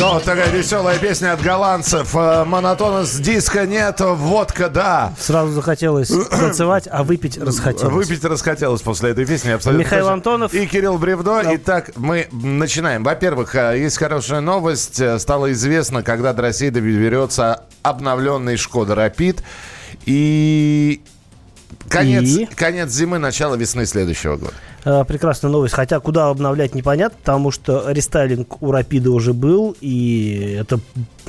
Ну, 0.00 0.20
такая 0.20 0.48
веселая 0.50 0.96
песня 0.98 1.32
от 1.32 1.42
голландцев. 1.42 2.14
Э, 2.14 2.44
Монотонус 2.44 3.14
диска 3.16 3.66
нет, 3.66 3.98
водка 4.00 4.68
да. 4.68 5.12
Сразу 5.18 5.50
захотелось 5.52 6.08
танцевать, 6.30 6.88
а 6.90 7.02
выпить 7.02 7.36
расхотелось. 7.36 7.92
Выпить 8.06 8.24
расхотелось 8.24 8.80
после 8.80 9.10
этой 9.10 9.26
песни. 9.26 9.50
Абсолютно 9.50 9.82
Михаил 9.84 10.04
точно. 10.04 10.14
Антонов. 10.14 10.54
И 10.54 10.66
Кирилл 10.66 10.98
Бревдо. 10.98 11.42
Да. 11.42 11.54
Итак, 11.56 11.90
мы 11.96 12.28
начинаем. 12.30 13.02
Во-первых, 13.02 13.56
э, 13.56 13.80
есть 13.80 13.98
хорошая 13.98 14.40
новость. 14.40 15.00
Э, 15.00 15.18
Стало 15.18 15.50
известно, 15.52 16.04
когда 16.04 16.32
до 16.32 16.42
России 16.42 16.68
доберется 16.70 17.64
обновленный 17.82 18.56
Шкода 18.56 18.94
Рапид. 18.94 19.42
И... 20.06 21.02
Конец, 21.88 22.24
И? 22.24 22.46
конец 22.54 22.90
зимы, 22.90 23.18
начало 23.18 23.54
весны 23.54 23.86
следующего 23.86 24.36
года. 24.36 24.52
Э, 24.84 25.04
Прекрасная 25.06 25.50
новость. 25.50 25.74
Хотя 25.74 26.00
куда 26.00 26.28
обновлять 26.28 26.74
непонятно, 26.74 27.18
потому 27.18 27.50
что 27.50 27.90
рестайлинг 27.90 28.62
у 28.62 28.70
Рапида 28.72 29.10
уже 29.10 29.32
был, 29.32 29.76
и 29.80 30.56
это 30.60 30.80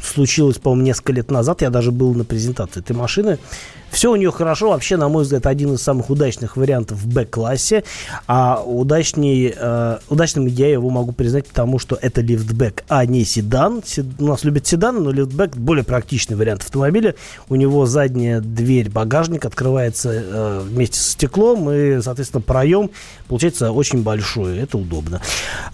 случилось, 0.04 0.58
по-моему, 0.58 0.86
несколько 0.86 1.14
лет 1.14 1.32
назад. 1.32 1.62
Я 1.62 1.70
даже 1.70 1.92
был 1.92 2.14
на 2.14 2.24
презентации 2.26 2.80
этой 2.80 2.96
машины. 2.96 3.40
Все 3.92 4.12
у 4.12 4.16
нее 4.16 4.32
хорошо. 4.32 4.70
Вообще, 4.70 4.98
на 4.98 5.10
мой 5.10 5.24
взгляд, 5.24 5.48
один 5.48 5.74
из 5.74 5.82
самых 5.82 6.12
удачных 6.12 6.58
вариантов 6.58 7.00
в 7.00 7.08
Б-классе. 7.12 7.84
А 8.28 8.62
удачней, 8.64 9.52
э, 9.56 9.98
удачным 10.10 10.46
я 10.46 10.70
его 10.70 10.92
могу 10.92 11.12
признать, 11.12 11.48
потому 11.48 11.80
что 11.80 11.98
это 12.00 12.22
лифтбэк, 12.22 12.84
а 12.88 13.04
не 13.08 13.26
седан. 13.26 13.82
Сед- 13.84 14.06
У 14.20 14.28
нас 14.28 14.44
любят 14.44 14.68
седаны, 14.68 15.00
но 15.00 15.12
лифтбэк 15.12 15.58
более 15.58 15.84
практичный 15.84 16.36
вариант 16.36 16.62
автомобиля. 16.62 17.16
У 17.50 17.56
него 17.56 17.88
задняя 17.88 18.42
дверь 18.42 18.92
багажника 18.92 19.48
открывается 19.48 20.12
э, 20.14 20.62
вместе 20.66 21.00
со 21.00 21.12
стеклом, 21.12 21.72
и, 21.72 22.00
соответственно, 22.02 22.42
проем 22.42 22.92
получается 23.28 23.72
очень 23.72 24.04
большой. 24.04 24.60
Это 24.60 24.78
удобно. 24.78 25.20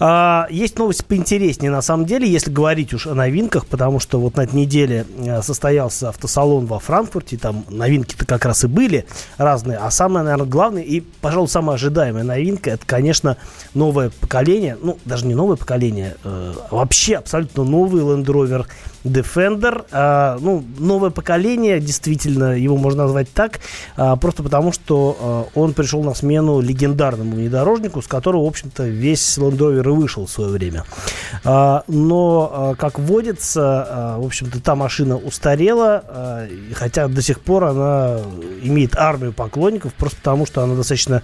А, 0.00 0.46
есть 0.50 0.78
новость 0.78 1.04
поинтереснее, 1.04 1.70
на 1.70 1.82
самом 1.82 2.06
деле, 2.06 2.26
если 2.30 2.50
говорить 2.50 2.94
уж 2.94 3.06
о 3.06 3.14
новинках, 3.14 3.66
потому 3.66 4.00
что 4.00 4.15
вот 4.18 4.36
на 4.36 4.42
этой 4.42 4.54
неделе 4.54 5.06
э, 5.18 5.42
состоялся 5.42 6.08
автосалон 6.10 6.66
во 6.66 6.78
Франкфурте, 6.78 7.36
там 7.36 7.64
новинки-то 7.68 8.24
как 8.26 8.44
раз 8.44 8.64
и 8.64 8.66
были 8.66 9.06
разные, 9.38 9.78
а 9.78 9.90
самое, 9.90 10.24
наверное, 10.24 10.46
главное 10.46 10.82
и, 10.82 11.00
пожалуй, 11.00 11.48
самая 11.48 11.76
ожидаемая 11.76 12.24
новинка, 12.24 12.70
это, 12.70 12.86
конечно, 12.86 13.36
новое 13.74 14.10
поколение, 14.10 14.76
ну, 14.80 14.98
даже 15.04 15.26
не 15.26 15.34
новое 15.34 15.56
поколение, 15.56 16.16
э, 16.24 16.54
вообще 16.70 17.16
абсолютно 17.16 17.64
новый 17.64 18.02
Land 18.02 18.26
Rover 18.26 18.66
Defender. 19.06 19.86
А, 19.90 20.38
ну, 20.40 20.64
новое 20.78 21.10
поколение, 21.10 21.80
действительно, 21.80 22.58
его 22.58 22.76
можно 22.76 23.04
назвать 23.04 23.32
так, 23.32 23.60
а, 23.96 24.16
просто 24.16 24.42
потому, 24.42 24.72
что 24.72 25.16
а, 25.20 25.46
он 25.54 25.72
пришел 25.72 26.02
на 26.02 26.14
смену 26.14 26.60
легендарному 26.60 27.36
внедорожнику, 27.36 28.02
с 28.02 28.06
которого, 28.06 28.44
в 28.44 28.48
общем-то, 28.48 28.84
весь 28.84 29.38
Land 29.38 29.58
Rover 29.58 29.78
и 29.78 29.96
вышел 29.96 30.26
в 30.26 30.30
свое 30.30 30.50
время. 30.50 30.84
А, 31.44 31.84
но, 31.88 32.50
а, 32.52 32.74
как 32.74 32.98
водится, 32.98 33.86
а, 33.88 34.18
в 34.18 34.26
общем-то, 34.26 34.60
та 34.60 34.74
машина 34.74 35.16
устарела, 35.16 36.02
а, 36.06 36.48
хотя 36.74 37.08
до 37.08 37.22
сих 37.22 37.40
пор 37.40 37.64
она 37.64 38.18
имеет 38.62 38.96
армию 38.96 39.32
поклонников, 39.32 39.94
просто 39.94 40.18
потому, 40.18 40.46
что 40.46 40.62
она 40.62 40.74
достаточно 40.74 41.22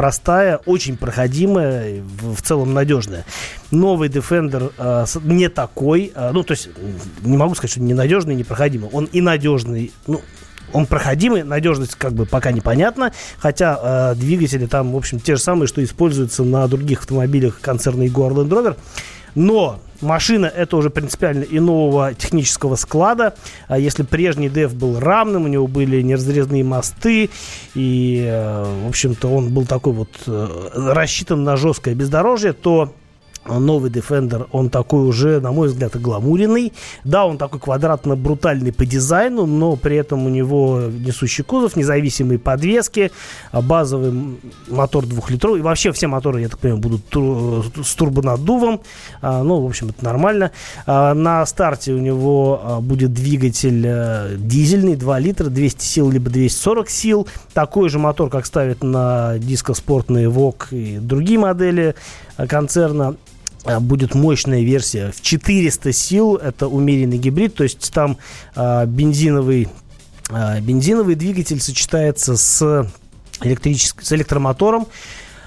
простая, 0.00 0.56
очень 0.64 0.96
проходимая, 0.96 2.02
в, 2.22 2.40
целом 2.40 2.72
надежная. 2.72 3.26
Новый 3.70 4.08
Defender 4.08 4.72
с- 5.04 5.20
не 5.22 5.50
такой, 5.50 6.10
а, 6.14 6.32
ну, 6.32 6.42
то 6.42 6.52
есть, 6.52 6.70
не 7.20 7.36
могу 7.36 7.54
сказать, 7.54 7.72
что 7.72 7.82
ненадежный, 7.82 8.34
непроходимый. 8.34 8.88
Он 8.94 9.04
и 9.04 9.20
надежный, 9.20 9.92
ну, 10.06 10.22
он 10.72 10.86
проходимый, 10.86 11.42
надежность 11.42 11.96
как 11.96 12.14
бы 12.14 12.24
пока 12.24 12.50
непонятна, 12.50 13.12
хотя 13.38 14.12
э, 14.14 14.18
двигатели 14.18 14.64
там, 14.64 14.92
в 14.92 14.96
общем, 14.96 15.20
те 15.20 15.36
же 15.36 15.42
самые, 15.42 15.66
что 15.66 15.84
используются 15.84 16.44
на 16.44 16.66
других 16.66 17.00
автомобилях 17.00 17.60
концерна 17.60 18.04
Jaguar 18.04 18.30
Land 18.32 18.48
Rover. 18.48 18.76
Но 19.34 19.80
машина 20.00 20.46
это 20.46 20.76
уже 20.76 20.90
принципиально 20.90 21.44
иного 21.44 22.14
технического 22.14 22.76
склада. 22.76 23.34
А 23.68 23.78
если 23.78 24.02
прежний 24.02 24.48
DEF 24.48 24.74
был 24.74 24.98
равным, 24.98 25.44
у 25.44 25.48
него 25.48 25.66
были 25.66 26.00
неразрезные 26.02 26.64
мосты, 26.64 27.30
и, 27.74 28.24
э, 28.26 28.82
в 28.84 28.88
общем-то, 28.88 29.28
он 29.28 29.52
был 29.52 29.66
такой 29.66 29.92
вот 29.92 30.10
э, 30.26 30.68
рассчитан 30.74 31.44
на 31.44 31.56
жесткое 31.56 31.94
бездорожье, 31.94 32.52
то 32.52 32.94
Новый 33.46 33.90
Defender, 33.90 34.46
он 34.52 34.70
такой 34.70 35.06
уже, 35.06 35.40
на 35.40 35.52
мой 35.52 35.68
взгляд, 35.68 36.00
гламуренный. 36.00 36.72
Да, 37.04 37.26
он 37.26 37.38
такой 37.38 37.58
квадратно-брутальный 37.58 38.72
по 38.72 38.84
дизайну, 38.84 39.46
но 39.46 39.76
при 39.76 39.96
этом 39.96 40.26
у 40.26 40.28
него 40.28 40.80
несущий 40.90 41.42
кузов, 41.42 41.76
независимые 41.76 42.38
подвески, 42.38 43.10
базовый 43.52 44.38
мотор 44.68 45.06
двухлитровый. 45.06 45.60
И 45.60 45.62
вообще 45.62 45.92
все 45.92 46.06
моторы, 46.06 46.42
я 46.42 46.48
так 46.48 46.58
понимаю, 46.58 46.80
будут 46.82 47.06
ту- 47.06 47.64
с 47.82 47.94
турбонаддувом. 47.94 48.80
А, 49.22 49.42
ну, 49.42 49.60
в 49.60 49.66
общем, 49.66 49.88
это 49.88 50.04
нормально. 50.04 50.50
А, 50.86 51.14
на 51.14 51.44
старте 51.46 51.92
у 51.92 51.98
него 51.98 52.60
а, 52.62 52.80
будет 52.80 53.12
двигатель 53.12 53.84
э, 53.86 54.36
дизельный, 54.36 54.96
2 54.96 55.18
литра, 55.18 55.46
200 55.46 55.82
сил, 55.82 56.10
либо 56.10 56.30
240 56.30 56.90
сил. 56.90 57.28
Такой 57.54 57.88
же 57.88 57.98
мотор, 57.98 58.30
как 58.30 58.46
ставят 58.46 58.82
на 58.82 59.38
дискоспортные 59.38 60.28
VOG 60.28 60.56
и 60.70 60.98
другие 60.98 61.38
модели 61.38 61.94
э, 62.36 62.46
концерна 62.46 63.16
будет 63.80 64.14
мощная 64.14 64.62
версия 64.62 65.12
в 65.12 65.20
400 65.20 65.92
сил. 65.92 66.36
Это 66.36 66.66
умеренный 66.68 67.18
гибрид, 67.18 67.54
то 67.54 67.62
есть 67.62 67.92
там 67.92 68.16
а, 68.54 68.86
бензиновый, 68.86 69.68
а, 70.30 70.60
бензиновый 70.60 71.14
двигатель 71.14 71.60
сочетается 71.60 72.36
с, 72.36 72.88
электрическим, 73.42 74.02
с 74.02 74.12
электромотором. 74.12 74.86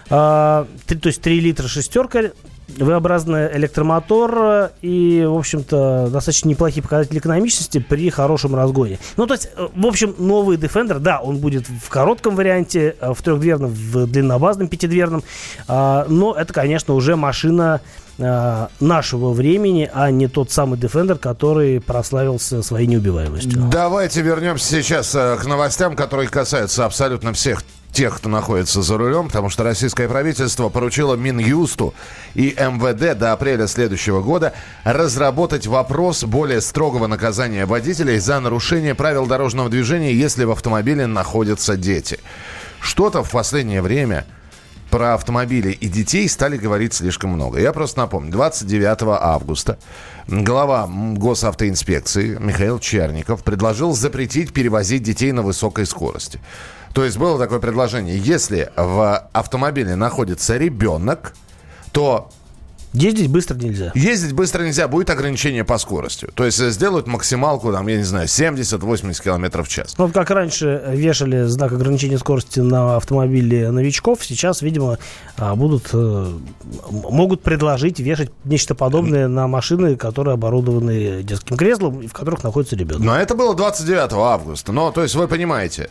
А, 0.09 0.67
три- 0.85 0.99
то 0.99 1.07
есть 1.07 1.21
3 1.21 1.39
литра 1.39 1.67
шестерка, 1.67 2.31
V-образный 2.67 3.55
электромотор 3.57 4.37
э, 4.37 4.69
и, 4.81 5.23
в 5.25 5.37
общем-то, 5.37 6.09
достаточно 6.11 6.49
неплохие 6.49 6.81
показатели 6.81 7.19
экономичности 7.19 7.79
при 7.79 8.09
хорошем 8.09 8.55
разгоне. 8.55 8.99
Ну, 9.17 9.27
то 9.27 9.33
есть, 9.33 9.49
э, 9.55 9.67
в 9.75 9.85
общем, 9.85 10.15
новый 10.17 10.57
Defender, 10.57 10.99
да, 10.99 11.19
он 11.19 11.37
будет 11.37 11.65
в 11.67 11.89
коротком 11.89 12.35
варианте, 12.35 12.95
э, 12.99 13.13
в 13.13 13.21
трехдверном, 13.21 13.71
в 13.71 14.07
длиннобазном 14.07 14.67
пятидверном, 14.67 15.23
а, 15.67 16.05
но 16.07 16.33
это, 16.33 16.53
конечно, 16.53 16.93
уже 16.93 17.15
машина 17.15 17.81
нашего 18.79 19.33
времени, 19.33 19.89
а 19.91 20.11
не 20.11 20.27
тот 20.27 20.51
самый 20.51 20.77
Defender, 20.77 21.17
который 21.17 21.81
прославился 21.81 22.61
своей 22.61 22.85
неубиваемостью. 22.85 23.69
Давайте 23.71 24.21
вернемся 24.21 24.67
сейчас 24.67 25.13
к 25.13 25.45
новостям, 25.47 25.95
которые 25.95 26.29
касаются 26.29 26.85
абсолютно 26.85 27.33
всех 27.33 27.63
тех, 27.93 28.17
кто 28.17 28.27
находится 28.27 28.81
за 28.81 28.97
рулем, 28.97 29.27
потому 29.27 29.49
что 29.49 29.63
российское 29.63 30.09
правительство 30.09 30.69
поручило 30.69 31.15
Минюсту 31.15 31.93
и 32.33 32.55
МВД 32.57 33.17
до 33.17 33.31
апреля 33.31 33.67
следующего 33.67 34.21
года 34.21 34.53
разработать 34.83 35.67
вопрос 35.67 36.23
более 36.23 36.59
строгого 36.59 37.07
наказания 37.07 37.65
водителей 37.65 38.19
за 38.19 38.39
нарушение 38.39 38.95
правил 38.95 39.27
дорожного 39.27 39.69
движения, 39.69 40.13
если 40.13 40.43
в 40.43 40.51
автомобиле 40.51 41.07
находятся 41.07 41.77
дети. 41.77 42.19
Что-то 42.81 43.23
в 43.23 43.31
последнее 43.31 43.81
время 43.81 44.25
про 44.89 45.15
автомобили 45.15 45.71
и 45.71 45.87
детей 45.87 46.29
стали 46.29 46.55
говорить 46.55 46.93
слишком 46.93 47.31
много. 47.31 47.59
Я 47.59 47.73
просто 47.73 47.99
напомню, 48.01 48.31
29 48.31 49.19
августа 49.19 49.79
глава 50.27 50.87
госавтоинспекции 50.87 52.37
Михаил 52.39 52.77
Черников 52.77 53.43
предложил 53.43 53.93
запретить 53.93 54.53
перевозить 54.53 55.01
детей 55.01 55.31
на 55.31 55.41
высокой 55.41 55.87
скорости. 55.87 56.39
То 56.93 57.03
есть 57.03 57.17
было 57.17 57.39
такое 57.39 57.59
предложение, 57.59 58.17
если 58.17 58.71
в 58.75 59.27
автомобиле 59.33 59.95
находится 59.95 60.57
ребенок, 60.57 61.33
то 61.91 62.29
Ездить 62.93 63.27
быстро 63.27 63.55
нельзя. 63.55 63.91
ездить 63.95 64.33
быстро 64.33 64.63
нельзя, 64.63 64.87
будет 64.87 65.09
ограничение 65.09 65.63
по 65.63 65.79
скорости. 65.79 66.27
То 66.35 66.45
есть 66.45 66.59
сделают 66.59 67.07
максималку, 67.07 67.71
там, 67.71 67.87
я 67.87 67.97
не 67.97 68.03
знаю, 68.03 68.27
70-80 68.27 69.23
километров 69.23 69.67
в 69.67 69.69
час. 69.69 69.95
Ну, 69.97 70.05
вот 70.05 70.13
как 70.13 70.29
раньше 70.29 70.83
вешали 70.89 71.45
знак 71.45 71.71
ограничения 71.71 72.19
скорости 72.19 72.59
на 72.59 72.97
автомобиле 72.97 73.71
новичков, 73.71 74.23
сейчас, 74.23 74.61
видимо, 74.61 74.99
а, 75.37 75.55
будут, 75.55 75.89
э, 75.91 76.27
могут 76.91 77.41
предложить 77.41 77.99
вешать 77.99 78.29
нечто 78.43 78.75
подобное 78.75 79.27
на 79.27 79.47
машины, 79.47 79.95
которые 79.95 80.35
оборудованы 80.35 81.23
детским 81.23 81.57
креслом 81.57 82.07
в 82.07 82.13
которых 82.13 82.43
находится 82.43 82.75
ребенок. 82.75 83.03
Но 83.03 83.17
это 83.17 83.33
было 83.33 83.55
29 83.55 84.13
августа. 84.13 84.71
Но, 84.71 84.91
то 84.91 85.01
есть, 85.01 85.15
вы 85.15 85.27
понимаете, 85.27 85.89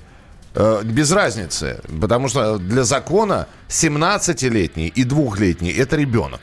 без 0.55 1.13
разницы. 1.13 1.81
Потому 2.01 2.29
что 2.29 2.59
для 2.59 2.85
закона 2.85 3.47
17-летний 3.69 4.89
и 4.89 5.05
двухлетний– 5.05 5.73
это 5.77 5.97
ребенок. 5.97 6.41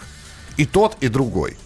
И 0.58 0.66
тот, 0.66 0.98
и 1.02 1.08
другой. 1.08 1.58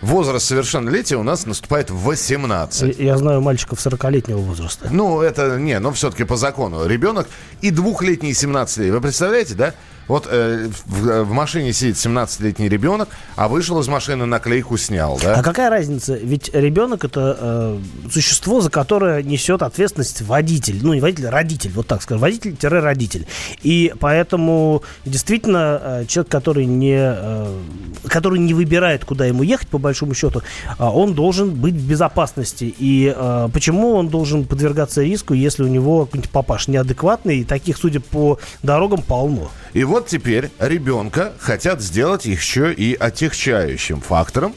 Возраст 0.00 0.46
совершеннолетия 0.46 1.16
у 1.16 1.24
нас 1.24 1.44
наступает 1.44 1.90
в 1.90 1.96
18. 2.04 2.98
Я 2.98 3.18
знаю 3.18 3.40
мальчиков 3.40 3.84
40-летнего 3.84 4.38
возраста. 4.38 4.88
Ну, 4.92 5.20
это 5.20 5.58
не, 5.58 5.78
но 5.80 5.90
все-таки 5.90 6.22
по 6.24 6.36
закону. 6.36 6.86
Ребенок 6.86 7.28
и 7.62 7.70
двухлетний, 7.70 8.30
и 8.30 8.34
17 8.34 8.78
лет. 8.78 8.94
Вы 8.94 9.00
представляете, 9.00 9.54
да? 9.54 9.74
Вот 10.08 10.26
э, 10.30 10.68
в, 10.86 11.24
в 11.24 11.30
машине 11.32 11.72
сидит 11.72 11.96
17-летний 11.96 12.68
ребенок, 12.68 13.08
а 13.36 13.48
вышел 13.48 13.78
из 13.80 13.88
машины, 13.88 14.24
наклейку 14.24 14.76
снял, 14.78 15.18
да? 15.22 15.34
А 15.36 15.42
какая 15.42 15.70
разница? 15.70 16.14
Ведь 16.14 16.50
ребенок 16.54 17.04
это 17.04 17.36
э, 17.38 17.78
существо, 18.10 18.60
за 18.62 18.70
которое 18.70 19.22
несет 19.22 19.62
ответственность 19.62 20.22
водитель. 20.22 20.80
Ну, 20.82 20.94
не 20.94 21.00
водитель, 21.00 21.28
а 21.28 21.30
родитель, 21.30 21.70
вот 21.74 21.86
так 21.86 22.02
скажем. 22.02 22.22
Водитель-родитель. 22.22 23.26
И 23.62 23.92
поэтому 24.00 24.82
действительно 25.04 25.80
э, 25.82 26.04
человек, 26.06 26.32
который 26.32 26.64
не, 26.64 26.96
э, 26.98 27.60
который 28.08 28.38
не 28.38 28.54
выбирает, 28.54 29.04
куда 29.04 29.26
ему 29.26 29.42
ехать, 29.42 29.68
по 29.68 29.78
большому 29.78 30.14
счету, 30.14 30.40
э, 30.78 30.82
он 30.82 31.12
должен 31.12 31.50
быть 31.50 31.74
в 31.74 31.86
безопасности. 31.86 32.74
И 32.78 33.12
э, 33.14 33.48
почему 33.52 33.92
он 33.92 34.08
должен 34.08 34.44
подвергаться 34.44 35.02
риску, 35.02 35.34
если 35.34 35.62
у 35.62 35.68
него 35.68 36.06
какой-нибудь 36.06 36.30
папаш 36.30 36.68
неадекватный, 36.68 37.40
и 37.40 37.44
таких, 37.44 37.76
судя 37.76 38.00
по 38.00 38.38
дорогам, 38.62 39.02
полно. 39.02 39.50
И 39.78 39.84
вот 39.84 40.08
теперь 40.08 40.50
ребенка 40.58 41.34
хотят 41.38 41.80
сделать 41.80 42.24
еще 42.24 42.72
и 42.72 42.96
отягчающим 42.96 44.00
фактором 44.00 44.52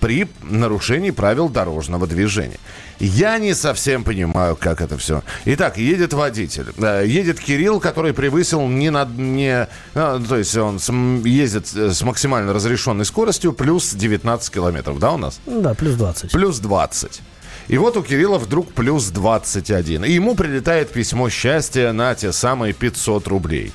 при 0.00 0.26
нарушении 0.40 1.10
правил 1.10 1.50
дорожного 1.50 2.06
движения. 2.06 2.56
Я 2.98 3.36
не 3.36 3.52
совсем 3.52 4.04
понимаю, 4.04 4.56
как 4.56 4.80
это 4.80 4.96
все. 4.96 5.22
Итак, 5.44 5.76
едет 5.76 6.14
водитель. 6.14 6.68
Э, 6.78 7.04
едет 7.06 7.40
Кирилл, 7.40 7.78
который 7.78 8.14
превысил 8.14 8.66
не 8.66 8.88
на... 8.88 9.04
Не, 9.04 9.68
ну, 9.92 10.24
то 10.24 10.38
есть 10.38 10.56
он 10.56 10.78
ездит 11.24 11.66
с 11.66 12.00
максимально 12.00 12.54
разрешенной 12.54 13.04
скоростью 13.04 13.52
плюс 13.52 13.92
19 13.92 14.50
километров, 14.50 14.98
да, 14.98 15.12
у 15.12 15.18
нас? 15.18 15.40
Да, 15.44 15.74
плюс 15.74 15.96
20. 15.96 16.32
Плюс 16.32 16.58
20. 16.60 17.20
И 17.68 17.76
вот 17.76 17.98
у 17.98 18.02
Кирилла 18.02 18.38
вдруг 18.38 18.72
плюс 18.72 19.08
21. 19.08 20.04
И 20.06 20.12
ему 20.12 20.34
прилетает 20.34 20.90
письмо 20.90 21.28
счастья 21.28 21.92
на 21.92 22.14
те 22.14 22.32
самые 22.32 22.72
500 22.72 23.28
рублей. 23.28 23.74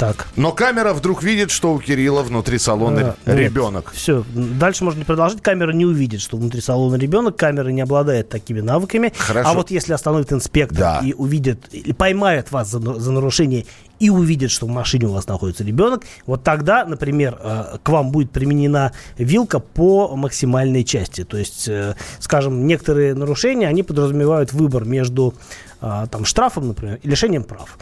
Так. 0.00 0.28
Но 0.34 0.52
камера 0.52 0.94
вдруг 0.94 1.22
видит, 1.22 1.50
что 1.50 1.74
у 1.74 1.78
Кирилла 1.78 2.22
внутри 2.22 2.56
салона 2.56 3.16
а, 3.26 3.34
ребенок. 3.34 3.90
Нет, 3.92 3.94
все, 4.00 4.24
дальше 4.32 4.82
можно 4.82 5.00
не 5.00 5.04
продолжить. 5.04 5.42
Камера 5.42 5.72
не 5.72 5.84
увидит, 5.84 6.22
что 6.22 6.38
внутри 6.38 6.62
салона 6.62 6.96
ребенок. 6.96 7.36
Камера 7.36 7.68
не 7.68 7.82
обладает 7.82 8.30
такими 8.30 8.62
навыками. 8.62 9.12
Хорошо. 9.18 9.50
А 9.50 9.52
вот 9.52 9.70
если 9.70 9.92
остановит 9.92 10.32
инспектор 10.32 10.78
да. 10.78 11.00
и 11.04 11.12
увидит, 11.12 11.68
или 11.72 11.92
поймает 11.92 12.50
вас 12.50 12.70
за, 12.70 12.78
за 12.80 13.12
нарушение 13.12 13.66
и 13.98 14.08
увидит, 14.08 14.50
что 14.50 14.64
в 14.64 14.70
машине 14.70 15.06
у 15.06 15.12
вас 15.12 15.28
находится 15.28 15.64
ребенок, 15.64 16.04
вот 16.24 16.42
тогда, 16.44 16.86
например, 16.86 17.38
э, 17.38 17.76
к 17.82 17.88
вам 17.90 18.10
будет 18.10 18.30
применена 18.30 18.92
вилка 19.18 19.58
по 19.58 20.16
максимальной 20.16 20.82
части. 20.82 21.24
То 21.24 21.36
есть, 21.36 21.68
э, 21.68 21.94
скажем, 22.20 22.66
некоторые 22.66 23.12
нарушения, 23.12 23.68
они 23.68 23.82
подразумевают 23.82 24.54
выбор 24.54 24.86
между 24.86 25.34
там, 25.80 26.26
штрафом, 26.26 26.68
например, 26.68 26.98
и 27.02 27.08
лишением 27.08 27.42
прав. 27.42 27.78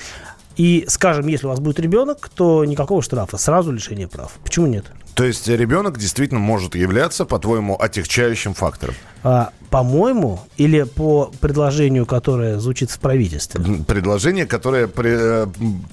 И, 0.59 0.85
скажем, 0.89 1.29
если 1.29 1.47
у 1.47 1.51
вас 1.51 1.61
будет 1.61 1.79
ребенок, 1.79 2.29
то 2.35 2.65
никакого 2.65 3.01
штрафа, 3.01 3.39
сразу 3.39 3.71
лишение 3.71 4.09
прав. 4.09 4.33
Почему 4.45 4.67
нет? 4.67 4.85
То 5.15 5.25
есть 5.25 5.49
ребенок 5.49 5.99
действительно 5.99 6.41
может 6.41 6.75
являться, 6.75 7.25
по-твоему, 7.25 7.77
отягчающим 7.81 8.55
фактором? 8.55 8.95
А, 9.23 9.51
по-моему, 9.71 10.41
или 10.57 10.83
по 10.83 11.31
предложению, 11.41 12.07
которое 12.07 12.59
звучит 12.59 12.91
в 12.91 12.99
правительстве? 12.99 13.63
Предложение, 13.87 14.47
которое 14.47 14.87
при, 14.87 15.11
э, 15.13 15.47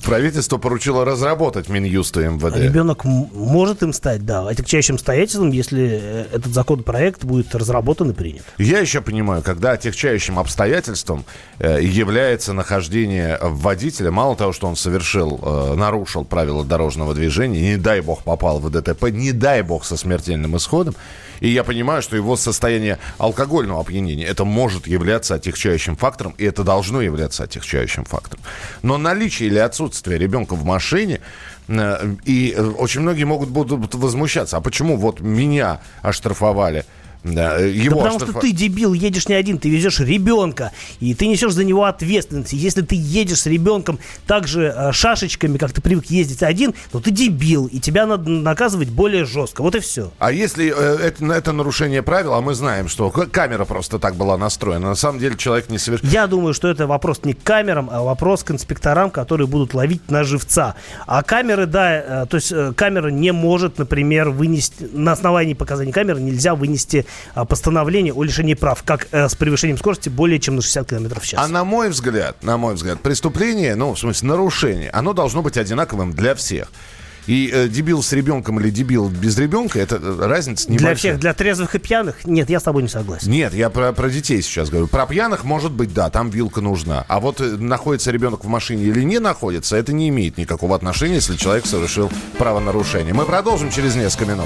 правительство 0.04 0.58
поручило 0.58 1.04
разработать 1.04 1.68
Минюсту 1.68 2.22
МВД. 2.22 2.58
Ребенок 2.58 3.04
может 3.04 3.84
им 3.84 3.92
стать, 3.94 4.26
да, 4.26 4.48
отягчающим 4.48 4.98
стоятельством, 4.98 5.52
если 5.52 6.00
э, 6.02 6.26
этот 6.34 6.54
законопроект 6.54 7.26
будет 7.26 7.54
разработан 7.54 8.12
и 8.12 8.14
принят. 8.14 8.44
Я 8.58 8.80
еще 8.80 9.02
понимаю, 9.02 9.42
когда 9.44 9.72
отягчающим 9.72 10.40
обстоятельством 10.40 11.26
э, 11.60 11.80
является 11.82 12.54
нахождение 12.54 13.38
водителя, 13.42 14.12
мало 14.12 14.36
того, 14.36 14.54
что 14.54 14.68
он 14.68 14.76
совершил, 14.76 15.38
нарушил 15.76 16.24
правила 16.24 16.64
дорожного 16.64 17.14
движения, 17.14 17.62
не 17.62 17.78
дай 17.78 18.02
бог 18.02 18.24
попал 18.24 18.60
в 18.60 18.70
ДТП, 18.70 19.10
не 19.10 19.32
дай 19.32 19.62
бог 19.64 19.84
со 19.84 19.98
смертельным 19.98 20.56
исходом, 20.56 20.96
и 21.40 21.50
я 21.50 21.64
понимаю, 21.64 22.02
что 22.02 22.16
его 22.16 22.36
состояние 22.36 22.98
алкогольного 23.18 23.82
опьянения, 23.82 24.26
это 24.26 24.46
может 24.46 24.88
являться 24.88 25.36
отягчающим 25.36 25.96
фактором, 25.96 26.36
и 26.38 26.46
это 26.46 26.64
должно 26.64 27.02
являться 27.02 27.44
отягчающим 27.44 28.06
фактором. 28.06 28.44
Но 28.82 28.98
наличие 28.98 29.50
или 29.50 29.60
отсутствие 29.60 30.18
ребенка 30.18 30.56
в 30.56 30.66
машине, 30.66 31.22
э, 31.68 32.16
и 32.26 32.56
очень 32.78 33.02
многие 33.02 33.24
могут 33.24 33.50
будут 33.50 33.96
возмущаться, 33.96 34.58
а 34.58 34.62
почему 34.62 34.98
вот 34.98 35.20
меня 35.20 35.82
оштрафовали, 36.02 36.86
да, 37.26 37.58
его 37.58 37.96
да 37.96 38.04
потому 38.04 38.20
что 38.20 38.40
ты, 38.40 38.52
дебил, 38.52 38.94
едешь 38.94 39.28
не 39.28 39.34
один, 39.34 39.58
ты 39.58 39.70
везешь 39.70 40.00
ребенка, 40.00 40.72
и 41.00 41.16
ты 41.16 41.26
несешь 41.26 41.54
за 41.54 41.64
него 41.64 41.86
ответственность. 41.86 42.54
Если 42.54 42.82
ты 42.84 42.96
едешь 42.96 43.42
с 43.42 43.46
ребенком 43.48 44.00
также 44.28 44.74
э, 44.76 44.92
шашечками, 44.92 45.58
как 45.58 45.74
ты 45.74 45.82
привык 45.82 46.06
ездить 46.06 46.44
один, 46.44 46.76
то 46.92 47.00
ты 47.00 47.10
дебил, 47.10 47.66
и 47.66 47.80
тебя 47.80 48.06
надо 48.06 48.30
наказывать 48.30 48.90
более 48.90 49.26
жестко. 49.26 49.62
Вот 49.62 49.74
и 49.74 49.80
все. 49.80 50.12
А 50.20 50.32
если 50.32 50.72
э, 50.76 50.98
это, 51.08 51.26
это 51.26 51.52
нарушение 51.52 52.04
правил, 52.04 52.34
а 52.34 52.42
мы 52.42 52.54
знаем, 52.54 52.88
что 52.88 53.10
камера 53.10 53.66
просто 53.66 53.98
так 53.98 54.16
была 54.16 54.38
настроена, 54.38 54.90
на 54.90 54.96
самом 54.96 55.20
деле 55.20 55.36
человек 55.36 55.70
не 55.70 55.80
совершил... 55.80 56.08
Я 56.08 56.28
думаю, 56.28 56.54
что 56.54 56.68
это 56.68 56.86
вопрос 56.86 57.22
не 57.24 57.34
к 57.34 57.42
камерам, 57.42 57.90
а 57.92 58.04
вопрос 58.04 58.44
к 58.44 58.52
инспекторам, 58.52 59.10
которые 59.10 59.48
будут 59.48 59.74
ловить 59.74 60.12
на 60.12 60.24
живца. 60.24 60.76
А 61.08 61.24
камеры, 61.24 61.66
да, 61.66 62.24
э, 62.24 62.26
то 62.28 62.36
есть 62.36 62.52
э, 62.52 62.74
камера 62.76 63.08
не 63.08 63.32
может, 63.32 63.80
например, 63.80 64.30
вынести, 64.30 64.88
на 64.94 65.14
основании 65.14 65.56
показаний 65.56 65.92
камеры 65.92 66.22
нельзя 66.22 66.54
вынести 66.54 67.08
постановление 67.34 68.14
о 68.14 68.24
лишении 68.24 68.54
прав, 68.54 68.84
как 68.84 69.08
э, 69.12 69.28
с 69.28 69.36
превышением 69.36 69.78
скорости 69.78 70.10
более 70.10 70.40
чем 70.40 70.56
на 70.56 70.62
60 70.62 70.90
км 70.90 71.20
в 71.20 71.26
час. 71.26 71.40
А 71.44 71.48
на 71.48 71.64
мой 71.64 71.90
взгляд, 71.90 72.44
на 72.44 72.58
мой 72.58 72.76
взгляд, 72.76 73.02
преступление, 73.02 73.76
ну, 73.76 73.94
в 73.94 74.00
смысле, 74.00 74.30
нарушение, 74.30 74.90
оно 74.92 75.14
должно 75.14 75.42
быть 75.42 75.58
одинаковым 75.58 76.14
для 76.14 76.36
всех. 76.36 76.70
И 77.28 77.50
э, 77.52 77.68
дебил 77.68 78.04
с 78.04 78.14
ребенком 78.14 78.60
или 78.60 78.70
дебил 78.70 79.10
без 79.10 79.38
ребенка, 79.38 79.80
это 79.80 79.96
э, 79.96 80.28
разница 80.28 80.70
не 80.70 80.78
Для 80.78 80.94
всех, 80.94 81.20
для 81.20 81.34
трезвых 81.34 81.74
и 81.74 81.80
пьяных? 81.80 82.26
Нет, 82.26 82.50
я 82.50 82.60
с 82.60 82.64
тобой 82.64 82.84
не 82.84 82.90
согласен. 82.90 83.32
Нет, 83.32 83.54
я 83.54 83.70
про, 83.70 83.94
про 83.94 84.10
детей 84.10 84.42
сейчас 84.42 84.70
говорю. 84.70 84.88
Про 84.88 85.08
пьяных, 85.08 85.44
может 85.44 85.72
быть, 85.72 85.94
да, 85.94 86.10
там 86.10 86.30
вилка 86.30 86.62
нужна. 86.62 87.04
А 87.08 87.20
вот 87.20 87.42
э, 87.42 87.46
находится 87.58 88.12
ребенок 88.12 88.46
в 88.46 88.48
машине 88.48 88.84
или 88.84 89.02
не 89.02 89.20
находится, 89.20 89.76
это 89.76 89.92
не 89.92 90.10
имеет 90.10 90.38
никакого 90.38 90.76
отношения, 90.76 91.16
если 91.16 91.36
человек 91.36 91.66
совершил 91.66 92.12
правонарушение. 92.38 93.14
Мы 93.14 93.26
продолжим 93.26 93.72
через 93.72 93.96
несколько 93.96 94.26
минут. 94.26 94.46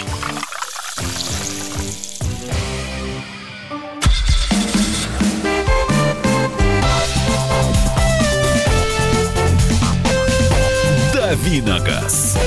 Давиногаз. 11.41 12.37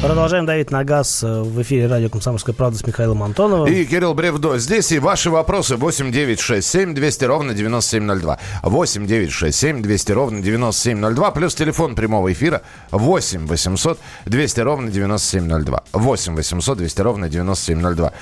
Продолжаем 0.00 0.46
давить 0.46 0.70
на 0.70 0.82
газ 0.82 1.22
э, 1.22 1.42
в 1.42 1.60
эфире 1.60 1.88
радио 1.88 2.08
«Комсомольская 2.08 2.54
правда» 2.54 2.78
с 2.78 2.86
Михаилом 2.86 3.22
Антоновым. 3.22 3.70
И 3.70 3.84
Кирилл 3.84 4.14
Бревдо. 4.14 4.56
Здесь 4.56 4.92
и 4.92 4.98
ваши 4.98 5.28
вопросы 5.28 5.76
8 5.76 6.10
9 6.10 6.40
6 6.40 6.66
7 6.66 6.94
200 6.94 7.24
ровно 7.24 7.52
9702. 7.52 8.38
8 8.62 9.06
9 9.06 9.30
6 9.30 9.58
7 9.58 9.82
200 9.82 10.12
ровно 10.12 10.40
9702. 10.40 11.30
Плюс 11.32 11.54
телефон 11.54 11.94
прямого 11.94 12.32
эфира 12.32 12.62
8 12.90 13.46
800 13.46 13.98
200 14.24 14.60
ровно 14.60 14.90
9702. 14.90 15.82
8 15.92 16.34
800 16.34 16.78
200 16.78 17.00
ровно 17.02 17.28
9702. 17.28 18.12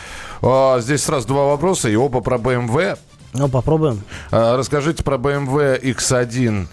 А, 0.42 0.80
здесь 0.80 1.04
сразу 1.04 1.28
два 1.28 1.44
вопроса, 1.44 1.88
и 1.88 1.94
оба 1.94 2.22
про 2.22 2.38
BMW. 2.38 2.98
Ну, 3.34 3.48
попробуем. 3.48 4.02
А, 4.32 4.56
расскажите 4.56 5.04
про 5.04 5.16
BMW 5.16 5.80
X1 5.80 6.66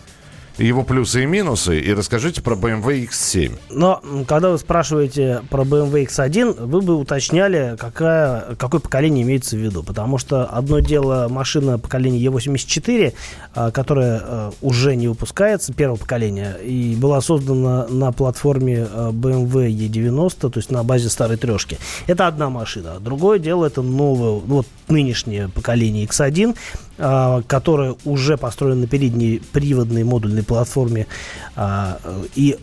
его 0.58 0.84
плюсы 0.84 1.24
и 1.24 1.26
минусы, 1.26 1.80
и 1.80 1.94
расскажите 1.94 2.42
про 2.42 2.56
BMW 2.56 3.08
X7. 3.08 3.58
Но 3.72 4.02
когда 4.28 4.52
вы 4.52 4.58
спрашиваете 4.58 5.42
про 5.50 5.64
BMW 5.64 6.06
X1, 6.06 6.66
вы 6.66 6.82
бы 6.82 6.96
уточняли, 6.96 7.76
какая, 7.80 8.56
какое 8.56 8.80
поколение 8.80 9.24
имеется 9.24 9.56
в 9.56 9.60
виду. 9.60 9.84
Потому 9.84 10.18
что 10.18 10.46
одно 10.46 10.80
дело 10.80 11.28
машина 11.30 11.80
поколения 11.80 12.24
E84, 12.24 13.14
а, 13.56 13.72
которая 13.72 14.22
а, 14.24 14.52
уже 14.62 14.96
не 14.96 15.08
выпускается, 15.08 15.74
первого 15.74 15.98
поколения, 15.98 16.54
и 16.64 16.96
была 16.96 17.22
создана 17.22 17.88
на 17.88 18.12
платформе 18.12 18.88
а, 18.90 19.12
BMW 19.12 19.70
E90, 19.72 20.50
то 20.50 20.58
есть 20.58 20.72
на 20.72 20.84
базе 20.84 21.10
старой 21.10 21.38
трешки. 21.38 21.78
Это 22.06 22.28
одна 22.28 22.50
машина. 22.50 23.00
Другое 23.00 23.40
дело, 23.40 23.66
это 23.66 23.82
новое, 23.82 24.40
вот 24.40 24.68
нынешнее 24.88 25.50
поколение 25.50 26.06
X1, 26.06 26.56
которое 26.98 27.96
уже 28.06 28.38
построено 28.38 28.82
на 28.82 28.88
передней 28.88 29.42
приводной 29.52 30.04
модульной 30.04 30.44
платформе 30.44 31.08
и 32.36 32.58